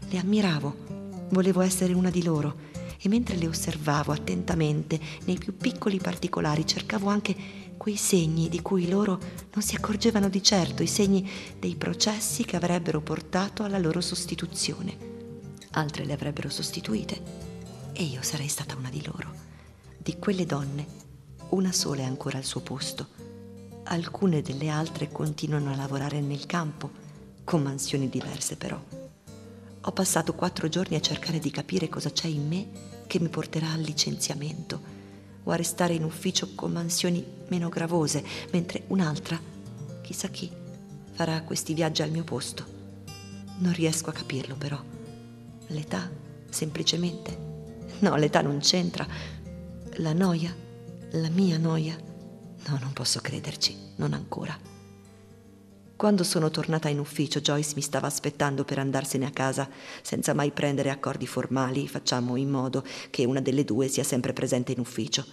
Le 0.08 0.16
ammiravo, 0.16 1.26
volevo 1.28 1.60
essere 1.60 1.92
una 1.92 2.08
di 2.08 2.22
loro 2.22 2.56
e 2.98 3.06
mentre 3.10 3.36
le 3.36 3.46
osservavo 3.46 4.10
attentamente 4.10 4.98
nei 5.24 5.36
più 5.36 5.54
piccoli 5.58 5.98
particolari 5.98 6.66
cercavo 6.66 7.10
anche 7.10 7.36
quei 7.76 7.96
segni 7.96 8.48
di 8.48 8.62
cui 8.62 8.88
loro 8.88 9.20
non 9.52 9.62
si 9.62 9.74
accorgevano 9.74 10.30
di 10.30 10.42
certo, 10.42 10.82
i 10.82 10.86
segni 10.86 11.28
dei 11.58 11.76
processi 11.76 12.46
che 12.46 12.56
avrebbero 12.56 13.02
portato 13.02 13.62
alla 13.62 13.78
loro 13.78 14.00
sostituzione. 14.00 14.96
Altre 15.72 16.06
le 16.06 16.14
avrebbero 16.14 16.48
sostituite 16.48 17.20
e 17.92 18.04
io 18.04 18.22
sarei 18.22 18.48
stata 18.48 18.74
una 18.74 18.88
di 18.88 19.04
loro. 19.04 19.53
Di 20.04 20.18
quelle 20.18 20.44
donne, 20.44 20.86
una 21.52 21.72
sola 21.72 22.02
è 22.02 22.04
ancora 22.04 22.36
al 22.36 22.44
suo 22.44 22.60
posto. 22.60 23.08
Alcune 23.84 24.42
delle 24.42 24.68
altre 24.68 25.10
continuano 25.10 25.72
a 25.72 25.76
lavorare 25.76 26.20
nel 26.20 26.44
campo, 26.44 26.90
con 27.42 27.62
mansioni 27.62 28.10
diverse 28.10 28.56
però. 28.56 28.78
Ho 29.80 29.92
passato 29.92 30.34
quattro 30.34 30.68
giorni 30.68 30.96
a 30.96 31.00
cercare 31.00 31.38
di 31.38 31.50
capire 31.50 31.88
cosa 31.88 32.10
c'è 32.10 32.26
in 32.26 32.46
me 32.46 32.68
che 33.06 33.18
mi 33.18 33.30
porterà 33.30 33.72
al 33.72 33.80
licenziamento 33.80 34.78
o 35.42 35.50
a 35.50 35.56
restare 35.56 35.94
in 35.94 36.04
ufficio 36.04 36.50
con 36.54 36.70
mansioni 36.70 37.24
meno 37.48 37.70
gravose, 37.70 38.22
mentre 38.52 38.84
un'altra, 38.88 39.40
chissà 40.02 40.28
chi, 40.28 40.50
farà 41.12 41.40
questi 41.44 41.72
viaggi 41.72 42.02
al 42.02 42.10
mio 42.10 42.24
posto. 42.24 42.62
Non 43.56 43.72
riesco 43.72 44.10
a 44.10 44.12
capirlo 44.12 44.54
però. 44.54 44.78
L'età, 45.68 46.10
semplicemente. 46.50 47.52
No, 48.00 48.16
l'età 48.16 48.42
non 48.42 48.58
c'entra. 48.58 49.06
La 49.98 50.12
noia, 50.12 50.52
la 51.12 51.28
mia 51.28 51.56
noia. 51.56 51.96
No, 52.66 52.78
non 52.80 52.92
posso 52.92 53.20
crederci, 53.20 53.92
non 53.96 54.12
ancora. 54.12 54.58
Quando 55.94 56.24
sono 56.24 56.50
tornata 56.50 56.88
in 56.88 56.98
ufficio, 56.98 57.40
Joyce 57.40 57.74
mi 57.76 57.80
stava 57.80 58.08
aspettando 58.08 58.64
per 58.64 58.80
andarsene 58.80 59.24
a 59.24 59.30
casa, 59.30 59.70
senza 60.02 60.34
mai 60.34 60.50
prendere 60.50 60.90
accordi 60.90 61.28
formali, 61.28 61.86
facciamo 61.86 62.34
in 62.34 62.50
modo 62.50 62.84
che 63.10 63.24
una 63.24 63.40
delle 63.40 63.64
due 63.64 63.86
sia 63.86 64.02
sempre 64.02 64.32
presente 64.32 64.72
in 64.72 64.80
ufficio. 64.80 65.24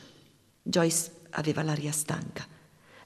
Joyce 0.61 1.11
aveva 1.31 1.63
l'aria 1.63 1.91
stanca. 1.91 2.45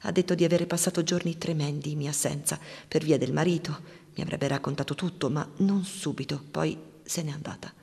Ha 0.01 0.11
detto 0.11 0.35
di 0.35 0.43
avere 0.43 0.65
passato 0.65 1.03
giorni 1.03 1.37
tremendi 1.37 1.91
in 1.91 1.99
mia 1.99 2.09
assenza, 2.09 2.59
per 2.85 3.05
via 3.05 3.17
del 3.17 3.31
marito. 3.31 3.79
Mi 4.15 4.23
avrebbe 4.23 4.49
raccontato 4.49 4.93
tutto, 4.93 5.29
ma 5.29 5.49
non 5.57 5.85
subito, 5.85 6.43
poi 6.51 6.77
se 7.01 7.23
n'è 7.23 7.31
andata. 7.31 7.73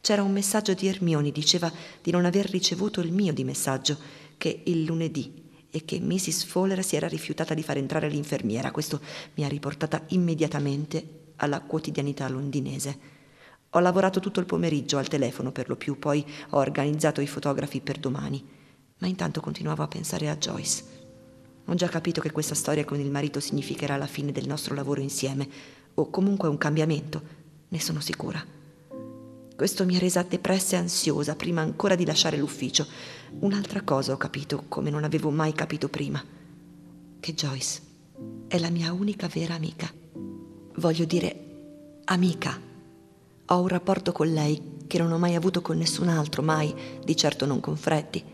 C'era 0.00 0.22
un 0.22 0.32
messaggio 0.32 0.74
di 0.74 0.86
Ermioni, 0.86 1.32
diceva 1.32 1.72
di 2.02 2.10
non 2.10 2.24
aver 2.24 2.48
ricevuto 2.50 3.00
il 3.00 3.12
mio 3.12 3.32
di 3.32 3.44
messaggio, 3.44 3.96
che 4.36 4.62
il 4.64 4.84
lunedì 4.84 5.42
e 5.70 5.84
che 5.84 5.98
Mrs. 5.98 6.44
Fowler 6.44 6.84
si 6.84 6.96
era 6.96 7.08
rifiutata 7.08 7.54
di 7.54 7.62
far 7.62 7.78
entrare 7.78 8.08
l'infermiera. 8.08 8.70
Questo 8.70 9.00
mi 9.34 9.44
ha 9.44 9.48
riportata 9.48 10.02
immediatamente 10.08 11.32
alla 11.36 11.60
quotidianità 11.60 12.28
londinese. 12.28 13.12
Ho 13.70 13.80
lavorato 13.80 14.20
tutto 14.20 14.38
il 14.38 14.46
pomeriggio 14.46 14.98
al 14.98 15.08
telefono 15.08 15.50
per 15.50 15.68
lo 15.68 15.74
più, 15.74 15.98
poi 15.98 16.24
ho 16.50 16.58
organizzato 16.58 17.20
i 17.20 17.26
fotografi 17.26 17.80
per 17.80 17.98
domani, 17.98 18.44
ma 18.98 19.08
intanto 19.08 19.40
continuavo 19.40 19.82
a 19.82 19.88
pensare 19.88 20.28
a 20.28 20.36
Joyce. 20.36 20.84
Ho 21.64 21.74
già 21.74 21.88
capito 21.88 22.20
che 22.20 22.30
questa 22.30 22.54
storia 22.54 22.84
con 22.84 23.00
il 23.00 23.10
marito 23.10 23.40
significherà 23.40 23.96
la 23.96 24.06
fine 24.06 24.30
del 24.30 24.46
nostro 24.46 24.76
lavoro 24.76 25.00
insieme, 25.00 25.48
o 25.94 26.08
comunque 26.08 26.48
un 26.48 26.58
cambiamento, 26.58 27.22
ne 27.68 27.80
sono 27.80 27.98
sicura. 27.98 28.53
Questo 29.56 29.84
mi 29.84 29.94
ha 29.94 30.00
resa 30.00 30.22
depressa 30.22 30.74
e 30.74 30.80
ansiosa 30.80 31.36
prima 31.36 31.60
ancora 31.60 31.94
di 31.94 32.04
lasciare 32.04 32.36
l'ufficio. 32.36 32.84
Un'altra 33.38 33.82
cosa 33.82 34.12
ho 34.12 34.16
capito 34.16 34.64
come 34.66 34.90
non 34.90 35.04
avevo 35.04 35.30
mai 35.30 35.52
capito 35.52 35.88
prima. 35.88 36.22
Che 37.20 37.34
Joyce 37.34 37.80
è 38.48 38.58
la 38.58 38.70
mia 38.70 38.92
unica 38.92 39.28
vera 39.28 39.54
amica. 39.54 39.88
Voglio 40.76 41.04
dire, 41.04 42.00
amica. 42.06 42.60
Ho 43.46 43.60
un 43.60 43.68
rapporto 43.68 44.10
con 44.10 44.32
lei 44.32 44.60
che 44.88 44.98
non 44.98 45.12
ho 45.12 45.18
mai 45.18 45.36
avuto 45.36 45.62
con 45.62 45.78
nessun 45.78 46.08
altro, 46.08 46.42
mai, 46.42 46.74
di 47.04 47.16
certo 47.16 47.46
non 47.46 47.60
con 47.60 47.76
Freddy. 47.76 48.24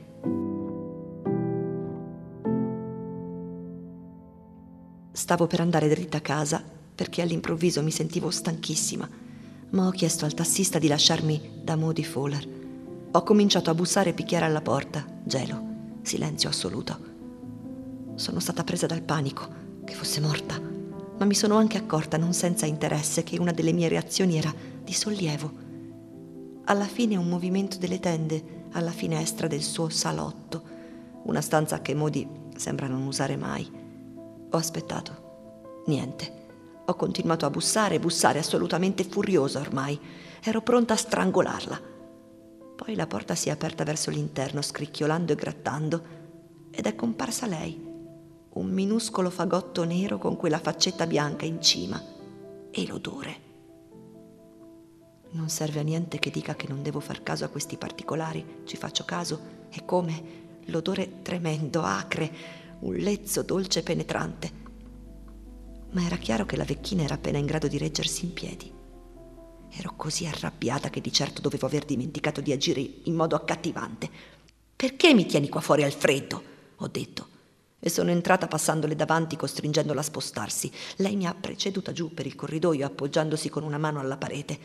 Stavo 5.13 5.47
per 5.47 5.61
andare 5.61 5.87
dritta 5.91 6.17
a 6.17 6.23
casa 6.23 6.65
perché 6.95 7.21
all'improvviso 7.21 7.83
mi 7.83 7.91
sentivo 7.91 8.31
stanchissima 8.31 9.29
ma 9.71 9.87
ho 9.87 9.91
chiesto 9.91 10.25
al 10.25 10.35
tassista 10.35 10.79
di 10.79 10.89
lasciarmi 10.89 11.61
da 11.63 11.77
Moody 11.77 12.03
Fowler. 12.03 12.49
Ho 13.13 13.23
cominciato 13.23 13.71
a 13.71 13.75
bussare 13.75 14.11
e 14.11 14.15
picchiare 14.15 14.45
alla 14.45 14.61
porta. 14.61 15.05
Gelo, 15.25 15.63
silenzio 16.03 16.49
assoluto. 16.49 16.99
Sono 18.15 18.41
stata 18.41 18.65
presa 18.65 18.87
dal 18.87 19.03
panico, 19.03 19.49
che 19.85 19.95
fosse 19.95 20.21
morta, 20.21 20.61
ma 20.61 21.25
mi 21.25 21.35
sono 21.35 21.57
anche 21.57 21.79
accorta, 21.79 22.17
non 22.17 22.33
senza 22.33 22.67
interesse, 22.67 23.23
che 23.23 23.39
una 23.39 23.53
delle 23.53 23.73
mie 23.73 23.89
reazioni 23.89 24.37
era 24.37 24.53
di 24.83 24.93
sollievo. 24.93 25.53
Alla 26.65 26.87
fine 26.87 27.17
un 27.17 27.29
movimento 27.29 27.79
delle 27.79 28.01
tende 28.01 28.59
alla 28.73 28.93
finestra 28.93 29.47
del 29.47 29.63
suo 29.63 29.89
salotto, 29.89 30.63
una 31.25 31.41
stanza 31.41 31.81
che 31.81 31.95
Modi 31.95 32.27
sembra 32.57 32.87
non 32.87 33.07
usare 33.07 33.37
mai. 33.37 33.69
Ho 34.51 34.57
aspettato. 34.57 35.83
Niente. 35.87 36.40
Ho 36.87 36.95
continuato 36.95 37.47
a 37.47 37.51
bussare, 37.51 38.01
bussare, 38.01 38.41
assolutamente 38.41 39.05
furiosa 39.05 39.61
ormai. 39.61 39.99
Ero 40.43 40.61
pronta 40.61 40.95
a 40.95 40.97
strangolarla. 40.97 41.81
Poi 42.77 42.95
la 42.95 43.07
porta 43.07 43.35
si 43.35 43.49
è 43.49 43.53
aperta 43.53 43.85
verso 43.85 44.11
l'interno, 44.11 44.63
scricchiolando 44.63 45.33
e 45.33 45.37
grattando, 45.37 46.03
ed 46.71 46.87
è 46.87 46.95
comparsa 46.95 47.47
lei, 47.47 47.79
un 48.55 48.71
minuscolo 48.71 49.31
fagotto 49.31 49.85
nero 49.85 50.19
con 50.19 50.37
quella 50.37 50.59
faccetta 50.59 51.07
bianca 51.07 51.45
in 51.45 51.61
cima. 51.61 52.03
E 52.71 52.87
l'odore. 52.87 53.49
Non 55.33 55.49
serve 55.49 55.81
a 55.81 55.85
niente 55.85 56.19
che 56.19 56.31
dica 56.31 56.57
che 56.57 56.67
non 56.67 56.83
devo 56.83 57.01
far 57.01 57.23
caso 57.23 57.45
a 57.45 57.49
questi 57.49 57.77
particolari, 57.77 58.63
ci 58.65 58.77
faccio 58.77 59.05
caso. 59.05 59.59
E 59.71 59.85
come? 59.85 60.39
L'odore 60.67 61.21
tremendo, 61.23 61.83
acre, 61.83 62.33
un 62.81 62.95
lezzo 62.95 63.43
dolce 63.43 63.81
e 63.81 63.83
penetrante 63.83 64.70
ma 65.93 66.05
era 66.05 66.17
chiaro 66.17 66.47
che 66.47 66.57
la 66.57 66.65
vecchina 66.65 67.03
era 67.03 67.15
appena 67.15 67.39
in 67.39 67.47
grado 67.47 67.69
di 67.69 67.79
reggersi 67.79 68.25
in 68.25 68.33
piedi. 68.33 68.73
Ero 69.73 69.95
così 69.97 70.27
arrabbiata 70.27 70.91
che 70.91 71.01
di 71.01 71.13
certo 71.13 71.41
dovevo 71.41 71.67
aver 71.67 71.85
dimenticato 71.85 72.41
di 72.41 72.53
agire 72.53 72.81
in 73.05 73.15
modo 73.15 73.37
accattivante. 73.37 74.09
Perché 74.75 75.15
mi 75.15 75.27
tieni 75.27 75.49
qua 75.49 75.61
fuori 75.61 75.83
al 75.83 75.93
freddo? 75.93 76.43
ho 76.77 76.89
detto. 76.89 77.29
E 77.79 77.89
sono 77.89 78.11
entrata 78.11 78.47
passandole 78.47 78.95
davanti, 78.95 79.37
costringendola 79.37 80.01
a 80.01 80.05
spostarsi. 80.05 80.71
Lei 80.97 81.17
mi 81.17 81.27
ha 81.27 81.35
preceduta 81.35 81.93
giù 81.93 82.13
per 82.13 82.27
il 82.27 82.35
corridoio, 82.35 82.85
appoggiandosi 82.85 83.49
con 83.49 83.63
una 83.63 83.79
mano 83.79 84.01
alla 84.01 84.17
parete. 84.17 84.59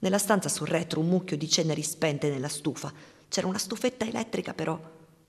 Nella 0.00 0.18
stanza 0.18 0.48
sul 0.48 0.66
retro 0.66 1.00
un 1.00 1.08
mucchio 1.08 1.36
di 1.36 1.48
ceneri 1.48 1.82
spente 1.82 2.30
nella 2.30 2.48
stufa. 2.48 2.92
C'era 3.28 3.46
una 3.46 3.58
stufetta 3.58 4.06
elettrica, 4.06 4.54
però, 4.54 4.80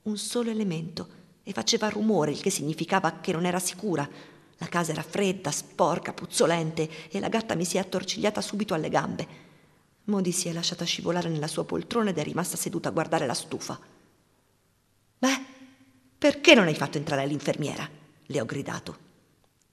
un 0.03 0.17
solo 0.17 0.49
elemento, 0.49 1.07
e 1.43 1.51
faceva 1.51 1.89
rumore, 1.89 2.31
il 2.31 2.41
che 2.41 2.49
significava 2.49 3.19
che 3.19 3.31
non 3.31 3.45
era 3.45 3.59
sicura. 3.59 4.07
La 4.59 4.67
casa 4.67 4.91
era 4.91 5.01
fredda, 5.01 5.51
sporca, 5.51 6.13
puzzolente 6.13 7.09
e 7.09 7.19
la 7.19 7.29
gatta 7.29 7.55
mi 7.55 7.65
si 7.65 7.77
è 7.77 7.79
attorcigliata 7.79 8.41
subito 8.41 8.73
alle 8.73 8.89
gambe. 8.89 9.27
Modi 10.05 10.31
si 10.31 10.49
è 10.49 10.53
lasciata 10.53 10.85
scivolare 10.85 11.29
nella 11.29 11.47
sua 11.47 11.63
poltrona 11.65 12.09
ed 12.09 12.17
è 12.17 12.23
rimasta 12.23 12.57
seduta 12.57 12.89
a 12.89 12.91
guardare 12.91 13.25
la 13.25 13.33
stufa. 13.33 13.79
Beh, 15.17 15.45
perché 16.17 16.55
non 16.55 16.67
hai 16.67 16.75
fatto 16.75 16.97
entrare 16.97 17.25
l'infermiera? 17.25 17.87
Le 18.25 18.41
ho 18.41 18.45
gridato. 18.45 18.97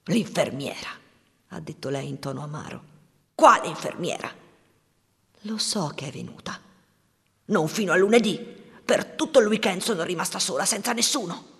L'infermiera, 0.04 0.88
ha 1.48 1.60
detto 1.60 1.88
lei 1.88 2.08
in 2.08 2.20
tono 2.20 2.42
amaro. 2.42 2.94
Quale 3.34 3.66
infermiera? 3.66 4.32
Lo 5.40 5.58
so 5.58 5.92
che 5.94 6.06
è 6.06 6.10
venuta. 6.12 6.60
Non 7.46 7.66
fino 7.66 7.92
a 7.92 7.96
lunedì. 7.96 8.54
Per 8.84 9.04
tutto 9.04 9.40
il 9.40 9.48
weekend 9.48 9.80
sono 9.80 10.04
rimasta 10.04 10.38
sola, 10.38 10.64
senza 10.64 10.92
nessuno. 10.92 11.54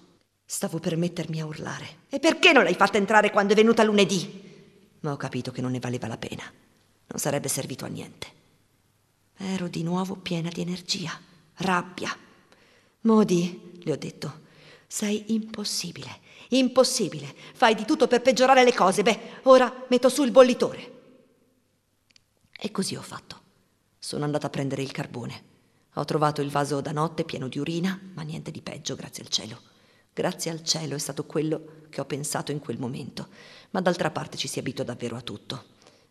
Stavo 0.49 0.79
per 0.79 0.97
mettermi 0.97 1.41
a 1.41 1.45
urlare. 1.45 2.05
E 2.09 2.21
perché 2.21 2.53
non 2.53 2.63
l'hai 2.63 2.75
fatta 2.75 2.99
entrare 2.99 3.33
quando 3.33 3.53
è 3.53 3.57
venuta 3.57 3.83
lunedì? 3.83 4.45
Ma 5.01 5.11
ho 5.11 5.17
capito 5.17 5.51
che 5.51 5.61
non 5.61 5.73
ne 5.73 5.81
valeva 5.81 6.07
la 6.07 6.17
pena. 6.17 6.45
Non 7.09 7.19
sarebbe 7.19 7.49
servito 7.49 7.85
a 7.85 7.89
niente. 7.89 8.29
Ero 9.39 9.67
di 9.67 9.83
nuovo 9.83 10.15
piena 10.15 10.49
di 10.49 10.61
energia, 10.61 11.19
rabbia. 11.57 12.17
Modi, 13.03 13.81
le 13.83 13.93
ho 13.93 13.97
detto, 13.97 14.43
sei 14.87 15.35
impossibile, 15.35 16.21
impossibile. 16.51 17.35
Fai 17.55 17.75
di 17.75 17.85
tutto 17.85 18.07
per 18.07 18.23
peggiorare 18.23 18.63
le 18.63 18.73
cose. 18.73 19.03
Beh, 19.03 19.41
ora 19.43 19.85
metto 19.89 20.09
su 20.09 20.23
il 20.23 20.31
bollitore. 20.31 20.93
E 22.57 22.71
così 22.71 22.95
ho 22.95 23.03
fatto. 23.03 23.41
Sono 23.99 24.25
andata 24.25 24.47
a 24.47 24.51
prendere 24.51 24.83
il 24.83 24.93
carbone. 24.93 25.55
Ho 25.95 26.05
trovato 26.05 26.41
il 26.41 26.51
vaso 26.51 26.81
da 26.81 26.93
notte 26.93 27.25
pieno 27.25 27.49
di 27.49 27.59
urina, 27.59 28.01
ma 28.15 28.23
niente 28.23 28.53
di 28.53 28.63
peggio, 28.63 28.95
grazie 28.95 29.25
al 29.25 29.29
cielo. 29.29 29.75
Grazie 30.17 30.51
al 30.51 30.63
cielo 30.63 30.95
è 30.95 30.99
stato 30.99 31.27
quello 31.27 31.89
che 31.91 32.01
ho 32.01 32.07
pensato 32.07 32.51
in 32.51 32.59
quel 32.59 32.79
momento, 32.79 33.29
ma 33.73 33.83
d'altra 33.83 34.11
parte 34.11 34.39
ci 34.39 34.49
si 34.49 34.59
abitua 34.59 34.83
davvero 34.83 35.15
a 35.15 35.21
tutto. 35.21 35.65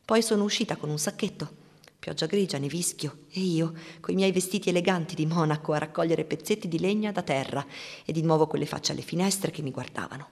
Poi 0.06 0.22
sono 0.22 0.44
uscita 0.44 0.76
con 0.76 0.92
un 0.92 1.00
sacchetto, 1.00 1.50
pioggia 1.98 2.28
grigia, 2.28 2.60
nevischio, 2.60 3.22
e 3.32 3.40
io, 3.40 3.74
coi 4.02 4.14
miei 4.14 4.32
vestiti 4.32 4.70
eleganti 4.70 5.16
di 5.16 5.26
monaco, 5.26 5.74
a 5.74 5.80
raccogliere 5.80 6.24
pezzetti 6.24 6.68
di 6.68 6.78
legna 6.78 7.12
da 7.12 7.24
terra 7.24 7.66
e 8.06 8.12
di 8.12 8.22
nuovo 8.22 8.46
quelle 8.46 8.68
facce 8.68 8.92
alle 8.92 9.02
finestre 9.02 9.50
che 9.50 9.64
mi 9.64 9.72
guardavano. 9.72 10.30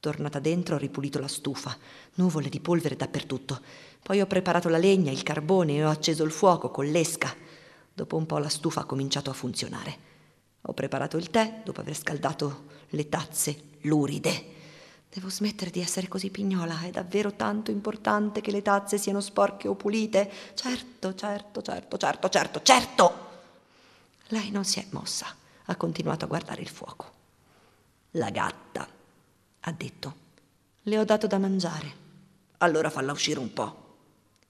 Tornata 0.00 0.38
dentro 0.38 0.74
ho 0.74 0.78
ripulito 0.78 1.18
la 1.18 1.28
stufa, 1.28 1.74
nuvole 2.16 2.50
di 2.50 2.60
polvere 2.60 2.94
dappertutto. 2.94 3.58
Poi 4.02 4.20
ho 4.20 4.26
preparato 4.26 4.68
la 4.68 4.76
legna, 4.76 5.10
il 5.10 5.22
carbone 5.22 5.76
e 5.76 5.84
ho 5.86 5.88
acceso 5.88 6.24
il 6.24 6.30
fuoco 6.30 6.70
con 6.70 6.84
l'esca. 6.84 7.34
Dopo 7.90 8.16
un 8.16 8.26
po' 8.26 8.36
la 8.36 8.50
stufa 8.50 8.82
ha 8.82 8.84
cominciato 8.84 9.30
a 9.30 9.32
funzionare. 9.32 10.08
Ho 10.62 10.72
preparato 10.72 11.16
il 11.16 11.30
tè 11.30 11.62
dopo 11.64 11.80
aver 11.80 11.96
scaldato 11.96 12.66
le 12.90 13.08
tazze 13.08 13.62
luride. 13.82 14.56
Devo 15.10 15.30
smettere 15.30 15.70
di 15.70 15.80
essere 15.80 16.06
così 16.06 16.30
pignola, 16.30 16.82
è 16.82 16.90
davvero 16.90 17.32
tanto 17.32 17.70
importante 17.70 18.40
che 18.40 18.50
le 18.50 18.62
tazze 18.62 18.98
siano 18.98 19.20
sporche 19.20 19.66
o 19.66 19.74
pulite. 19.74 20.30
Certo, 20.54 21.14
certo, 21.14 21.62
certo, 21.62 21.96
certo, 21.96 22.28
certo, 22.28 22.62
certo. 22.62 23.26
Lei 24.28 24.50
non 24.50 24.64
si 24.64 24.78
è 24.80 24.86
mossa, 24.90 25.34
ha 25.64 25.76
continuato 25.76 26.24
a 26.24 26.28
guardare 26.28 26.60
il 26.60 26.68
fuoco. 26.68 27.10
La 28.12 28.30
gatta, 28.30 28.86
ha 29.60 29.72
detto. 29.72 30.14
Le 30.82 30.98
ho 30.98 31.04
dato 31.04 31.26
da 31.26 31.38
mangiare. 31.38 32.06
Allora 32.58 32.90
falla 32.90 33.12
uscire 33.12 33.38
un 33.38 33.52
po'. 33.52 33.86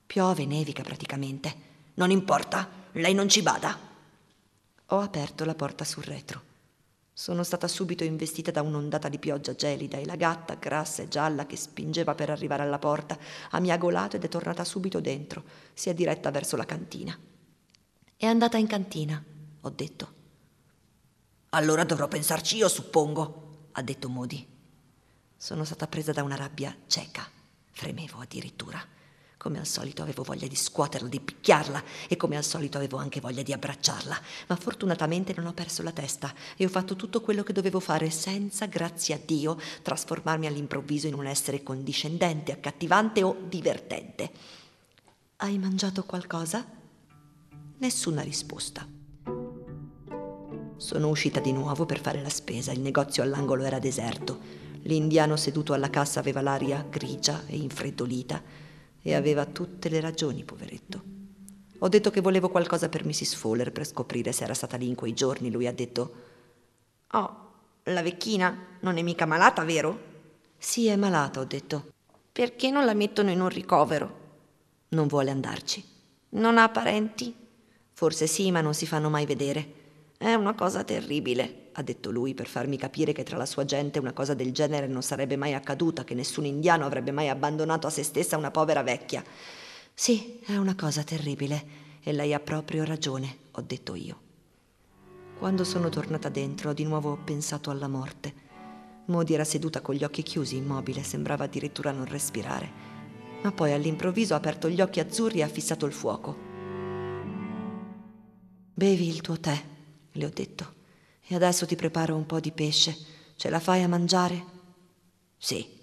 Piove, 0.06 0.44
nevica 0.46 0.82
praticamente. 0.82 1.66
Non 1.94 2.10
importa, 2.10 2.68
lei 2.92 3.14
non 3.14 3.28
ci 3.28 3.42
bada. 3.42 3.87
Ho 4.90 5.00
aperto 5.00 5.44
la 5.44 5.54
porta 5.54 5.84
sul 5.84 6.04
retro. 6.04 6.42
Sono 7.12 7.42
stata 7.42 7.68
subito 7.68 8.04
investita 8.04 8.50
da 8.50 8.62
un'ondata 8.62 9.08
di 9.08 9.18
pioggia 9.18 9.54
gelida 9.54 9.98
e 9.98 10.06
la 10.06 10.16
gatta, 10.16 10.54
grassa 10.54 11.02
e 11.02 11.08
gialla, 11.08 11.46
che 11.46 11.56
spingeva 11.56 12.14
per 12.14 12.30
arrivare 12.30 12.62
alla 12.62 12.78
porta, 12.78 13.18
ha 13.50 13.60
miagolato 13.60 14.16
ed 14.16 14.24
è 14.24 14.28
tornata 14.28 14.64
subito 14.64 15.00
dentro. 15.00 15.42
Si 15.74 15.90
è 15.90 15.94
diretta 15.94 16.30
verso 16.30 16.56
la 16.56 16.64
cantina. 16.64 17.18
È 18.16 18.24
andata 18.24 18.56
in 18.56 18.66
cantina, 18.66 19.22
ho 19.60 19.70
detto. 19.70 20.12
Allora 21.50 21.84
dovrò 21.84 22.08
pensarci 22.08 22.56
io, 22.56 22.68
suppongo, 22.68 23.68
ha 23.72 23.82
detto 23.82 24.08
Modi. 24.08 24.46
Sono 25.36 25.64
stata 25.64 25.86
presa 25.86 26.12
da 26.12 26.22
una 26.22 26.36
rabbia 26.36 26.74
cieca. 26.86 27.28
Fremevo 27.72 28.20
addirittura. 28.20 28.82
Come 29.38 29.60
al 29.60 29.66
solito 29.66 30.02
avevo 30.02 30.24
voglia 30.24 30.48
di 30.48 30.56
scuoterla, 30.56 31.06
di 31.06 31.20
picchiarla 31.20 31.80
e 32.08 32.16
come 32.16 32.36
al 32.36 32.42
solito 32.42 32.76
avevo 32.76 32.96
anche 32.96 33.20
voglia 33.20 33.44
di 33.44 33.52
abbracciarla, 33.52 34.20
ma 34.48 34.56
fortunatamente 34.56 35.32
non 35.36 35.46
ho 35.46 35.52
perso 35.52 35.84
la 35.84 35.92
testa 35.92 36.34
e 36.56 36.64
ho 36.64 36.68
fatto 36.68 36.96
tutto 36.96 37.20
quello 37.20 37.44
che 37.44 37.52
dovevo 37.52 37.78
fare 37.78 38.10
senza, 38.10 38.66
grazie 38.66 39.14
a 39.14 39.20
Dio, 39.24 39.56
trasformarmi 39.82 40.48
all'improvviso 40.48 41.06
in 41.06 41.14
un 41.14 41.26
essere 41.26 41.62
condiscendente, 41.62 42.50
accattivante 42.50 43.22
o 43.22 43.36
divertente. 43.48 44.32
Hai 45.36 45.56
mangiato 45.56 46.02
qualcosa? 46.02 46.66
Nessuna 47.78 48.22
risposta. 48.22 48.84
Sono 50.76 51.08
uscita 51.08 51.38
di 51.38 51.52
nuovo 51.52 51.86
per 51.86 52.00
fare 52.00 52.20
la 52.20 52.28
spesa, 52.28 52.72
il 52.72 52.80
negozio 52.80 53.22
all'angolo 53.22 53.62
era 53.62 53.78
deserto, 53.78 54.40
l'indiano 54.82 55.36
seduto 55.36 55.74
alla 55.74 55.90
cassa 55.90 56.18
aveva 56.18 56.40
l'aria 56.40 56.84
grigia 56.90 57.46
e 57.46 57.56
infreddolita 57.56 58.66
e 59.02 59.14
aveva 59.14 59.46
tutte 59.46 59.88
le 59.88 60.00
ragioni, 60.00 60.44
poveretto. 60.44 61.02
Ho 61.80 61.88
detto 61.88 62.10
che 62.10 62.20
volevo 62.20 62.48
qualcosa 62.48 62.88
per 62.88 63.04
Mrs. 63.04 63.34
Fowler 63.34 63.70
per 63.70 63.86
scoprire 63.86 64.32
se 64.32 64.44
era 64.44 64.54
stata 64.54 64.76
lì 64.76 64.88
in 64.88 64.94
quei 64.94 65.14
giorni. 65.14 65.50
Lui 65.50 65.66
ha 65.66 65.72
detto: 65.72 66.14
Oh, 67.12 67.52
la 67.84 68.02
vecchina 68.02 68.56
non 68.80 68.96
è 68.96 69.02
mica 69.02 69.26
malata, 69.26 69.64
vero? 69.64 70.06
Sì, 70.58 70.86
è 70.86 70.96
malata, 70.96 71.40
ho 71.40 71.44
detto. 71.44 71.92
Perché 72.32 72.70
non 72.70 72.84
la 72.84 72.94
mettono 72.94 73.30
in 73.30 73.40
un 73.40 73.48
ricovero? 73.48 74.16
Non 74.88 75.06
vuole 75.06 75.30
andarci. 75.30 75.84
Non 76.30 76.58
ha 76.58 76.68
parenti? 76.68 77.34
Forse 77.92 78.26
sì, 78.26 78.50
ma 78.50 78.60
non 78.60 78.74
si 78.74 78.86
fanno 78.86 79.08
mai 79.08 79.26
vedere. 79.26 79.74
È 80.18 80.34
una 80.34 80.54
cosa 80.54 80.82
terribile 80.82 81.67
ha 81.78 81.82
detto 81.82 82.10
lui 82.10 82.34
per 82.34 82.48
farmi 82.48 82.76
capire 82.76 83.12
che 83.12 83.22
tra 83.22 83.36
la 83.36 83.46
sua 83.46 83.64
gente 83.64 84.00
una 84.00 84.12
cosa 84.12 84.34
del 84.34 84.52
genere 84.52 84.88
non 84.88 85.02
sarebbe 85.02 85.36
mai 85.36 85.54
accaduta, 85.54 86.02
che 86.02 86.14
nessun 86.14 86.44
indiano 86.44 86.84
avrebbe 86.84 87.12
mai 87.12 87.28
abbandonato 87.28 87.86
a 87.86 87.90
se 87.90 88.02
stessa 88.02 88.36
una 88.36 88.50
povera 88.50 88.82
vecchia. 88.82 89.22
Sì, 89.94 90.40
è 90.44 90.56
una 90.56 90.74
cosa 90.74 91.04
terribile 91.04 91.86
e 92.02 92.12
lei 92.12 92.34
ha 92.34 92.40
proprio 92.40 92.84
ragione, 92.84 93.36
ho 93.52 93.60
detto 93.60 93.94
io. 93.94 94.20
Quando 95.38 95.62
sono 95.62 95.88
tornata 95.88 96.28
dentro 96.28 96.70
ho 96.70 96.72
di 96.72 96.82
nuovo 96.82 97.16
pensato 97.16 97.70
alla 97.70 97.86
morte. 97.86 98.46
Modi 99.06 99.34
era 99.34 99.44
seduta 99.44 99.80
con 99.80 99.94
gli 99.94 100.02
occhi 100.02 100.24
chiusi, 100.24 100.56
immobile, 100.56 101.04
sembrava 101.04 101.44
addirittura 101.44 101.92
non 101.92 102.06
respirare. 102.06 102.86
Ma 103.42 103.52
poi 103.52 103.72
all'improvviso 103.72 104.34
ha 104.34 104.38
aperto 104.38 104.68
gli 104.68 104.80
occhi 104.80 104.98
azzurri 104.98 105.38
e 105.38 105.42
ha 105.44 105.48
fissato 105.48 105.86
il 105.86 105.92
fuoco. 105.92 106.36
Bevi 108.74 109.06
il 109.06 109.20
tuo 109.20 109.38
tè, 109.38 109.56
le 110.10 110.24
ho 110.24 110.30
detto. 110.34 110.77
E 111.30 111.34
adesso 111.34 111.66
ti 111.66 111.76
preparo 111.76 112.16
un 112.16 112.24
po' 112.24 112.40
di 112.40 112.52
pesce. 112.52 112.96
Ce 113.36 113.50
la 113.50 113.60
fai 113.60 113.82
a 113.82 113.88
mangiare? 113.88 114.44
Sì. 115.36 115.76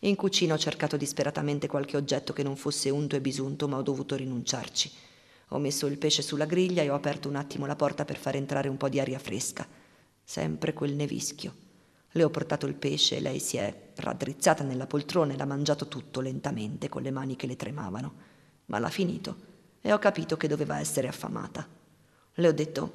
In 0.00 0.16
cucina 0.16 0.52
ho 0.52 0.58
cercato 0.58 0.98
disperatamente 0.98 1.66
qualche 1.66 1.96
oggetto 1.96 2.34
che 2.34 2.42
non 2.42 2.54
fosse 2.54 2.90
unto 2.90 3.16
e 3.16 3.22
bisunto, 3.22 3.66
ma 3.68 3.78
ho 3.78 3.82
dovuto 3.82 4.16
rinunciarci. 4.16 4.92
Ho 5.48 5.58
messo 5.58 5.86
il 5.86 5.96
pesce 5.96 6.20
sulla 6.20 6.44
griglia 6.44 6.82
e 6.82 6.90
ho 6.90 6.94
aperto 6.94 7.26
un 7.26 7.36
attimo 7.36 7.64
la 7.64 7.74
porta 7.74 8.04
per 8.04 8.18
far 8.18 8.36
entrare 8.36 8.68
un 8.68 8.76
po' 8.76 8.90
di 8.90 9.00
aria 9.00 9.18
fresca. 9.18 9.66
Sempre 10.22 10.74
quel 10.74 10.92
nevischio. 10.92 11.54
Le 12.10 12.22
ho 12.22 12.28
portato 12.28 12.66
il 12.66 12.74
pesce 12.74 13.16
e 13.16 13.20
lei 13.20 13.40
si 13.40 13.56
è 13.56 13.92
raddrizzata 13.96 14.62
nella 14.62 14.86
poltrona 14.86 15.32
e 15.32 15.38
l'ha 15.38 15.46
mangiato 15.46 15.88
tutto 15.88 16.20
lentamente, 16.20 16.90
con 16.90 17.00
le 17.00 17.10
mani 17.10 17.34
che 17.34 17.46
le 17.46 17.56
tremavano. 17.56 18.14
Ma 18.66 18.78
l'ha 18.78 18.90
finito 18.90 19.36
e 19.80 19.90
ho 19.90 19.98
capito 19.98 20.36
che 20.36 20.48
doveva 20.48 20.78
essere 20.78 21.08
affamata. 21.08 21.66
Le 22.34 22.48
ho 22.48 22.52
detto 22.52 22.92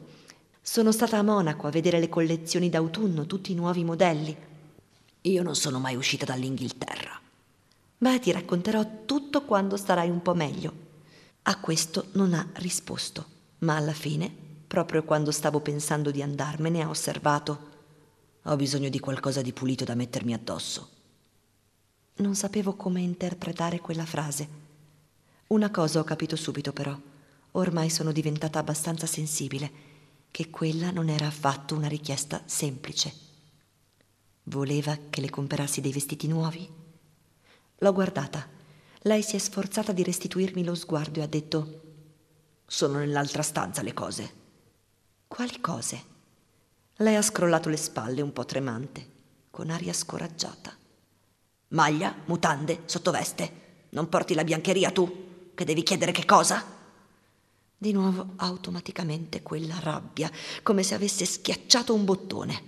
sono 0.71 0.91
stata 0.91 1.17
a 1.17 1.23
Monaco 1.23 1.65
a 1.65 1.71
vedere 1.71 1.99
le 1.99 2.09
collezioni 2.09 2.69
d'autunno, 2.69 3.25
tutti 3.25 3.51
i 3.51 3.55
nuovi 3.55 3.83
modelli. 3.83 4.37
Io 5.21 5.41
non 5.41 5.55
sono 5.55 5.79
mai 5.79 5.95
uscita 5.95 6.25
dall'Inghilterra. 6.25 7.19
Beh, 7.97 8.19
ti 8.19 8.31
racconterò 8.31 9.03
tutto 9.03 9.45
quando 9.45 9.77
starai 9.77 10.11
un 10.11 10.21
po' 10.21 10.35
meglio. 10.35 10.71
A 11.41 11.59
questo 11.59 12.09
non 12.11 12.35
ha 12.35 12.47
risposto, 12.57 13.25
ma 13.59 13.77
alla 13.77 13.93
fine, 13.93 14.31
proprio 14.67 15.03
quando 15.03 15.31
stavo 15.31 15.59
pensando 15.59 16.11
di 16.11 16.21
andarmene, 16.21 16.83
ha 16.83 16.89
osservato 16.89 17.69
Ho 18.43 18.55
bisogno 18.55 18.89
di 18.89 18.99
qualcosa 18.99 19.41
di 19.41 19.53
pulito 19.53 19.85
da 19.85 19.95
mettermi 19.95 20.35
addosso. 20.35 20.89
Non 22.17 22.35
sapevo 22.35 22.75
come 22.75 23.01
interpretare 23.01 23.79
quella 23.79 24.05
frase. 24.05 24.47
Una 25.47 25.71
cosa 25.71 25.99
ho 25.99 26.03
capito 26.03 26.35
subito 26.35 26.71
però. 26.73 26.95
Ormai 27.53 27.89
sono 27.89 28.11
diventata 28.11 28.59
abbastanza 28.59 29.07
sensibile 29.07 29.88
che 30.31 30.49
quella 30.49 30.91
non 30.91 31.09
era 31.09 31.27
affatto 31.27 31.75
una 31.75 31.87
richiesta 31.87 32.41
semplice. 32.45 33.13
Voleva 34.43 34.97
che 35.09 35.21
le 35.21 35.29
comprassi 35.29 35.81
dei 35.81 35.91
vestiti 35.91 36.27
nuovi? 36.27 36.67
L'ho 37.77 37.93
guardata. 37.93 38.47
Lei 39.03 39.21
si 39.23 39.35
è 39.35 39.39
sforzata 39.39 39.91
di 39.91 40.03
restituirmi 40.03 40.63
lo 40.63 40.75
sguardo 40.75 41.19
e 41.19 41.23
ha 41.23 41.27
detto 41.27 41.81
Sono 42.65 42.99
nell'altra 42.99 43.41
stanza 43.41 43.81
le 43.81 43.93
cose. 43.93 44.33
Quali 45.27 45.61
cose? 45.61 46.03
Lei 46.97 47.15
ha 47.15 47.21
scrollato 47.21 47.69
le 47.69 47.77
spalle 47.77 48.21
un 48.21 48.33
po' 48.33 48.45
tremante, 48.45 49.07
con 49.51 49.69
aria 49.69 49.93
scoraggiata. 49.93 50.75
Maglia, 51.69 52.13
mutande, 52.25 52.81
sottoveste. 52.85 53.67
Non 53.89 54.09
porti 54.09 54.33
la 54.33 54.43
biancheria 54.43 54.91
tu? 54.91 55.51
Che 55.53 55.65
devi 55.65 55.83
chiedere 55.83 56.11
che 56.11 56.25
cosa? 56.25 56.78
Di 57.81 57.93
nuovo 57.93 58.33
automaticamente 58.35 59.41
quella 59.41 59.79
rabbia, 59.79 60.29
come 60.63 60.83
se 60.83 60.95
avesse 60.95 61.23
schiacciato 61.23 61.93
un 61.93 62.03
bottone. 62.03 62.61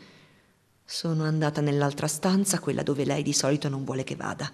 Sono 0.85 1.25
andata 1.25 1.59
nell'altra 1.59 2.07
stanza, 2.07 2.59
quella 2.59 2.81
dove 2.81 3.03
lei 3.03 3.21
di 3.21 3.33
solito 3.33 3.67
non 3.67 3.83
vuole 3.83 4.05
che 4.05 4.15
vada. 4.15 4.49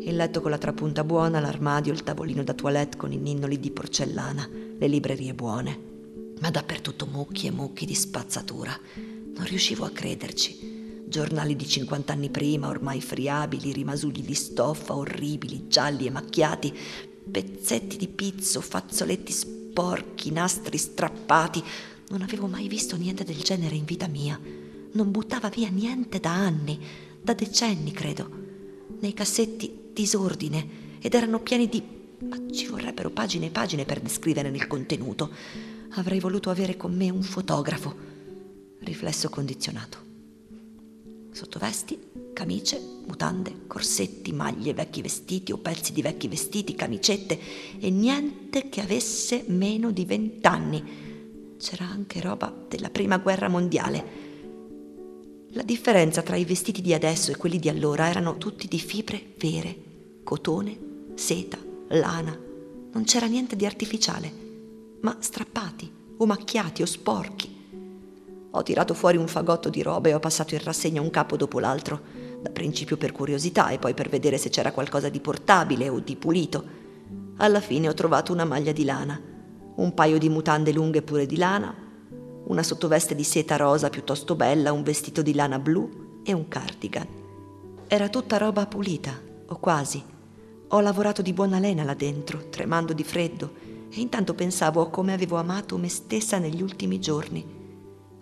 Il 0.00 0.16
letto 0.16 0.40
con 0.40 0.50
la 0.50 0.56
trapunta 0.56 1.04
buona, 1.04 1.40
l'armadio, 1.40 1.92
il 1.92 2.02
tavolino 2.02 2.42
da 2.42 2.54
toilette 2.54 2.96
con 2.96 3.12
i 3.12 3.18
ninnoli 3.18 3.60
di 3.60 3.70
porcellana, 3.70 4.48
le 4.78 4.88
librerie 4.88 5.34
buone. 5.34 5.78
Ma 6.40 6.50
dappertutto 6.50 7.04
mucchi 7.04 7.48
e 7.48 7.50
mucchi 7.50 7.84
di 7.84 7.94
spazzatura. 7.94 8.74
Non 8.94 9.44
riuscivo 9.44 9.84
a 9.84 9.90
crederci 9.90 10.75
giornali 11.16 11.56
di 11.56 11.66
50 11.66 12.12
anni 12.12 12.28
prima, 12.28 12.68
ormai 12.68 13.00
friabili, 13.00 13.72
rimasugli 13.72 14.20
di 14.20 14.34
stoffa 14.34 14.94
orribili, 14.94 15.66
gialli 15.66 16.04
e 16.04 16.10
macchiati, 16.10 16.70
pezzetti 17.30 17.96
di 17.96 18.06
pizzo, 18.06 18.60
fazzoletti 18.60 19.32
sporchi, 19.32 20.30
nastri 20.30 20.76
strappati. 20.76 21.64
Non 22.08 22.20
avevo 22.20 22.48
mai 22.48 22.68
visto 22.68 22.98
niente 22.98 23.24
del 23.24 23.38
genere 23.38 23.74
in 23.74 23.86
vita 23.86 24.08
mia. 24.08 24.38
Non 24.92 25.10
buttava 25.10 25.48
via 25.48 25.70
niente 25.70 26.20
da 26.20 26.32
anni, 26.32 26.78
da 27.22 27.32
decenni 27.32 27.92
credo. 27.92 28.28
Nei 29.00 29.14
cassetti 29.14 29.88
disordine 29.94 30.98
ed 31.00 31.14
erano 31.14 31.40
pieni 31.40 31.66
di... 31.66 31.82
ma 32.28 32.38
ci 32.52 32.66
vorrebbero 32.66 33.08
pagine 33.08 33.46
e 33.46 33.50
pagine 33.50 33.86
per 33.86 34.00
descrivere 34.00 34.50
il 34.50 34.66
contenuto. 34.66 35.30
Avrei 35.92 36.20
voluto 36.20 36.50
avere 36.50 36.76
con 36.76 36.94
me 36.94 37.08
un 37.08 37.22
fotografo. 37.22 37.94
Riflesso 38.80 39.30
condizionato 39.30 40.05
sottovesti, 41.36 41.98
camicie, 42.32 42.80
mutande, 43.06 43.66
corsetti, 43.66 44.32
maglie, 44.32 44.72
vecchi 44.72 45.02
vestiti 45.02 45.52
o 45.52 45.58
pezzi 45.58 45.92
di 45.92 46.00
vecchi 46.00 46.28
vestiti, 46.28 46.74
camicette 46.74 47.38
e 47.78 47.90
niente 47.90 48.70
che 48.70 48.80
avesse 48.80 49.44
meno 49.48 49.90
di 49.90 50.06
vent'anni. 50.06 50.82
C'era 51.58 51.84
anche 51.84 52.22
roba 52.22 52.50
della 52.68 52.88
prima 52.88 53.18
guerra 53.18 53.48
mondiale. 53.48 54.24
La 55.50 55.62
differenza 55.62 56.22
tra 56.22 56.36
i 56.36 56.46
vestiti 56.46 56.80
di 56.80 56.94
adesso 56.94 57.30
e 57.30 57.36
quelli 57.36 57.58
di 57.58 57.68
allora 57.68 58.08
erano 58.08 58.38
tutti 58.38 58.66
di 58.66 58.78
fibre 58.78 59.34
vere, 59.38 59.76
cotone, 60.24 60.78
seta, 61.16 61.58
lana. 61.88 62.34
Non 62.92 63.04
c'era 63.04 63.26
niente 63.26 63.56
di 63.56 63.66
artificiale, 63.66 64.32
ma 65.02 65.14
strappati 65.20 65.90
o 66.16 66.24
macchiati 66.24 66.80
o 66.80 66.86
sporchi. 66.86 67.55
Ho 68.56 68.62
tirato 68.62 68.94
fuori 68.94 69.18
un 69.18 69.28
fagotto 69.28 69.68
di 69.68 69.82
roba 69.82 70.08
e 70.08 70.14
ho 70.14 70.18
passato 70.18 70.54
in 70.54 70.62
rassegna 70.64 71.02
un 71.02 71.10
capo 71.10 71.36
dopo 71.36 71.60
l'altro, 71.60 72.00
da 72.40 72.48
principio 72.48 72.96
per 72.96 73.12
curiosità 73.12 73.68
e 73.68 73.78
poi 73.78 73.92
per 73.92 74.08
vedere 74.08 74.38
se 74.38 74.48
c'era 74.48 74.72
qualcosa 74.72 75.10
di 75.10 75.20
portabile 75.20 75.90
o 75.90 75.98
di 75.98 76.16
pulito. 76.16 76.64
Alla 77.36 77.60
fine 77.60 77.86
ho 77.86 77.92
trovato 77.92 78.32
una 78.32 78.46
maglia 78.46 78.72
di 78.72 78.86
lana, 78.86 79.20
un 79.74 79.92
paio 79.92 80.16
di 80.16 80.30
mutande 80.30 80.72
lunghe 80.72 81.02
pure 81.02 81.26
di 81.26 81.36
lana, 81.36 81.74
una 82.46 82.62
sottoveste 82.62 83.14
di 83.14 83.24
seta 83.24 83.56
rosa 83.56 83.90
piuttosto 83.90 84.36
bella, 84.36 84.72
un 84.72 84.82
vestito 84.82 85.20
di 85.20 85.34
lana 85.34 85.58
blu 85.58 86.22
e 86.24 86.32
un 86.32 86.48
cardigan. 86.48 87.06
Era 87.86 88.08
tutta 88.08 88.38
roba 88.38 88.64
pulita, 88.64 89.12
o 89.48 89.58
quasi. 89.58 90.02
Ho 90.68 90.80
lavorato 90.80 91.20
di 91.20 91.34
buona 91.34 91.58
lena 91.58 91.84
là 91.84 91.92
dentro, 91.92 92.48
tremando 92.48 92.94
di 92.94 93.04
freddo, 93.04 93.52
e 93.90 94.00
intanto 94.00 94.32
pensavo 94.32 94.80
a 94.80 94.88
come 94.88 95.12
avevo 95.12 95.36
amato 95.36 95.76
me 95.76 95.90
stessa 95.90 96.38
negli 96.38 96.62
ultimi 96.62 96.98
giorni 96.98 97.55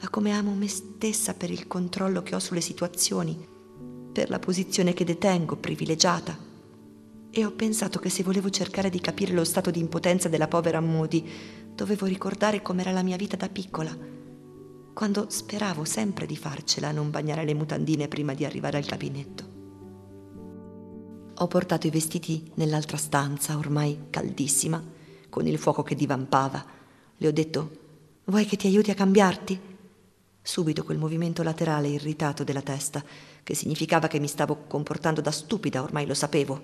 a 0.04 0.10
come 0.10 0.32
amo 0.32 0.52
me 0.52 0.68
stessa 0.68 1.32
per 1.32 1.50
il 1.50 1.66
controllo 1.66 2.22
che 2.22 2.34
ho 2.34 2.38
sulle 2.38 2.60
situazioni, 2.60 3.48
per 4.12 4.28
la 4.28 4.38
posizione 4.38 4.92
che 4.92 5.02
detengo, 5.02 5.56
privilegiata. 5.56 6.36
E 7.30 7.44
ho 7.44 7.50
pensato 7.52 7.98
che 7.98 8.10
se 8.10 8.22
volevo 8.22 8.50
cercare 8.50 8.90
di 8.90 9.00
capire 9.00 9.32
lo 9.32 9.44
stato 9.44 9.70
di 9.70 9.80
impotenza 9.80 10.28
della 10.28 10.46
povera 10.46 10.80
Moody, 10.80 11.26
dovevo 11.74 12.04
ricordare 12.04 12.60
com'era 12.60 12.92
la 12.92 13.02
mia 13.02 13.16
vita 13.16 13.36
da 13.36 13.48
piccola, 13.48 13.96
quando 14.92 15.26
speravo 15.28 15.84
sempre 15.84 16.26
di 16.26 16.36
farcela 16.36 16.88
a 16.88 16.92
non 16.92 17.10
bagnare 17.10 17.44
le 17.44 17.54
mutandine 17.54 18.06
prima 18.06 18.34
di 18.34 18.44
arrivare 18.44 18.76
al 18.76 18.84
gabinetto. 18.84 19.52
Ho 21.34 21.46
portato 21.48 21.86
i 21.86 21.90
vestiti 21.90 22.52
nell'altra 22.56 22.98
stanza, 22.98 23.56
ormai 23.56 23.98
caldissima, 24.10 24.84
con 25.30 25.46
il 25.46 25.58
fuoco 25.58 25.82
che 25.82 25.94
divampava. 25.94 26.62
Le 27.16 27.26
ho 27.26 27.32
detto, 27.32 27.70
vuoi 28.26 28.44
che 28.44 28.56
ti 28.56 28.66
aiuti 28.66 28.90
a 28.90 28.94
cambiarti? 28.94 29.72
Subito 30.46 30.84
quel 30.84 30.98
movimento 30.98 31.42
laterale 31.42 31.88
irritato 31.88 32.44
della 32.44 32.60
testa, 32.60 33.02
che 33.42 33.54
significava 33.54 34.08
che 34.08 34.20
mi 34.20 34.28
stavo 34.28 34.64
comportando 34.66 35.22
da 35.22 35.30
stupida, 35.30 35.82
ormai 35.82 36.04
lo 36.04 36.12
sapevo, 36.12 36.60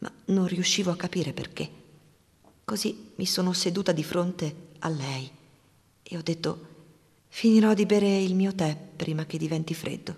ma 0.00 0.12
non 0.26 0.46
riuscivo 0.46 0.90
a 0.90 0.96
capire 0.96 1.32
perché. 1.32 1.70
Così 2.66 3.12
mi 3.14 3.24
sono 3.24 3.54
seduta 3.54 3.92
di 3.92 4.04
fronte 4.04 4.72
a 4.80 4.90
lei 4.90 5.30
e 6.02 6.16
ho 6.18 6.20
detto 6.22 6.66
finirò 7.28 7.72
di 7.72 7.86
bere 7.86 8.14
il 8.18 8.34
mio 8.34 8.54
tè 8.54 8.76
prima 8.94 9.24
che 9.24 9.38
diventi 9.38 9.72
freddo. 9.72 10.16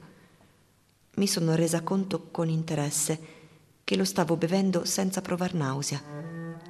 Mi 1.15 1.29
sono 1.29 1.55
resa 1.55 1.83
conto 1.83 2.27
con 2.33 2.49
interesse 2.49 3.21
che 3.85 3.95
lo 3.95 4.05
stavo 4.05 4.37
bevendo 4.37 4.85
senza 4.85 5.23
provar 5.23 5.55
nausea. 5.55 6.03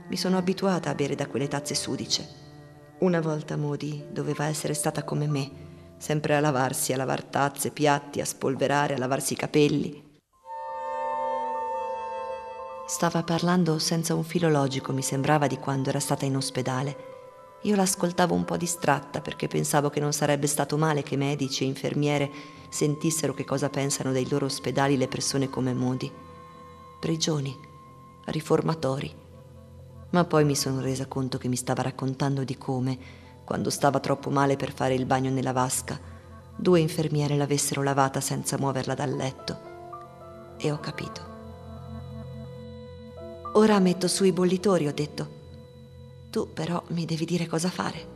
Mi 0.07 0.17
sono 0.19 0.37
abituata 0.37 0.91
a 0.91 0.95
bere 0.95 1.15
da 1.15 1.27
quelle 1.27 1.49
tazze 1.49 1.75
sudice. 1.75 2.29
Una 2.99 3.23
volta 3.23 3.57
Modi 3.57 4.05
doveva 4.13 4.45
essere 4.45 4.75
stata 4.75 5.03
come 5.03 5.27
me 5.27 5.66
sempre 5.99 6.37
a 6.37 6.41
lavarsi, 6.41 6.93
a 6.93 6.97
lavar 6.97 7.23
tazze, 7.25 7.71
piatti, 7.71 8.21
a 8.21 8.25
spolverare, 8.25 8.95
a 8.95 8.99
lavarsi 8.99 9.33
i 9.33 9.37
capelli. 9.37 10.05
Stava 12.87 13.23
parlando 13.25 13.79
senza 13.79 14.15
un 14.15 14.23
filo 14.23 14.49
logico, 14.49 14.93
mi 14.93 15.03
sembrava, 15.03 15.47
di 15.47 15.59
quando 15.59 15.89
era 15.89 15.99
stata 15.99 16.25
in 16.25 16.37
ospedale. 16.37 17.15
Io 17.63 17.75
l'ascoltavo 17.75 18.33
un 18.33 18.45
po' 18.45 18.57
distratta 18.57 19.21
perché 19.21 19.49
pensavo 19.49 19.91
che 19.91 19.99
non 19.99 20.13
sarebbe 20.13 20.47
stato 20.47 20.77
male 20.77 21.03
che 21.03 21.17
medici 21.17 21.65
e 21.65 21.67
infermiere 21.67 22.31
sentissero 22.69 23.35
che 23.35 23.45
cosa 23.45 23.71
pensano 23.71 24.13
dei 24.13 24.29
loro 24.29 24.47
ospedali 24.47 24.97
le 24.97 25.09
persone 25.09 25.51
come 25.51 25.75
Modi. 25.75 26.13
Prigioni, 27.01 27.57
riformatori. 28.27 29.13
Ma 30.11 30.25
poi 30.25 30.45
mi 30.45 30.55
sono 30.55 30.81
resa 30.81 31.07
conto 31.07 31.39
che 31.39 31.49
mi 31.49 31.57
stava 31.57 31.83
raccontando 31.83 32.45
di 32.45 32.57
come, 32.57 32.99
quando 33.47 33.71
stava 33.71 34.01
troppo 34.01 34.29
male 34.29 34.57
per 34.57 34.73
fare 34.73 34.95
il 34.95 35.07
bagno 35.07 35.31
nella 35.31 35.53
vasca, 35.53 35.99
due 36.57 36.81
infermiere 36.81 37.37
l'avessero 37.37 37.85
lavata 37.85 38.21
senza 38.21 38.59
muoverla 38.59 38.95
dal 38.95 39.15
letto. 39.15 39.59
E 40.57 40.73
ho 40.73 40.81
capito. 40.81 41.35
Ora 43.53 43.79
metto 43.79 44.09
su 44.09 44.25
i 44.25 44.33
bollitori, 44.33 44.89
ho 44.89 44.93
detto. 44.93 45.29
Tu 46.29 46.53
però 46.53 46.83
mi 46.89 47.05
devi 47.05 47.25
dire 47.25 47.47
cosa 47.47 47.71
fare. 47.71 48.16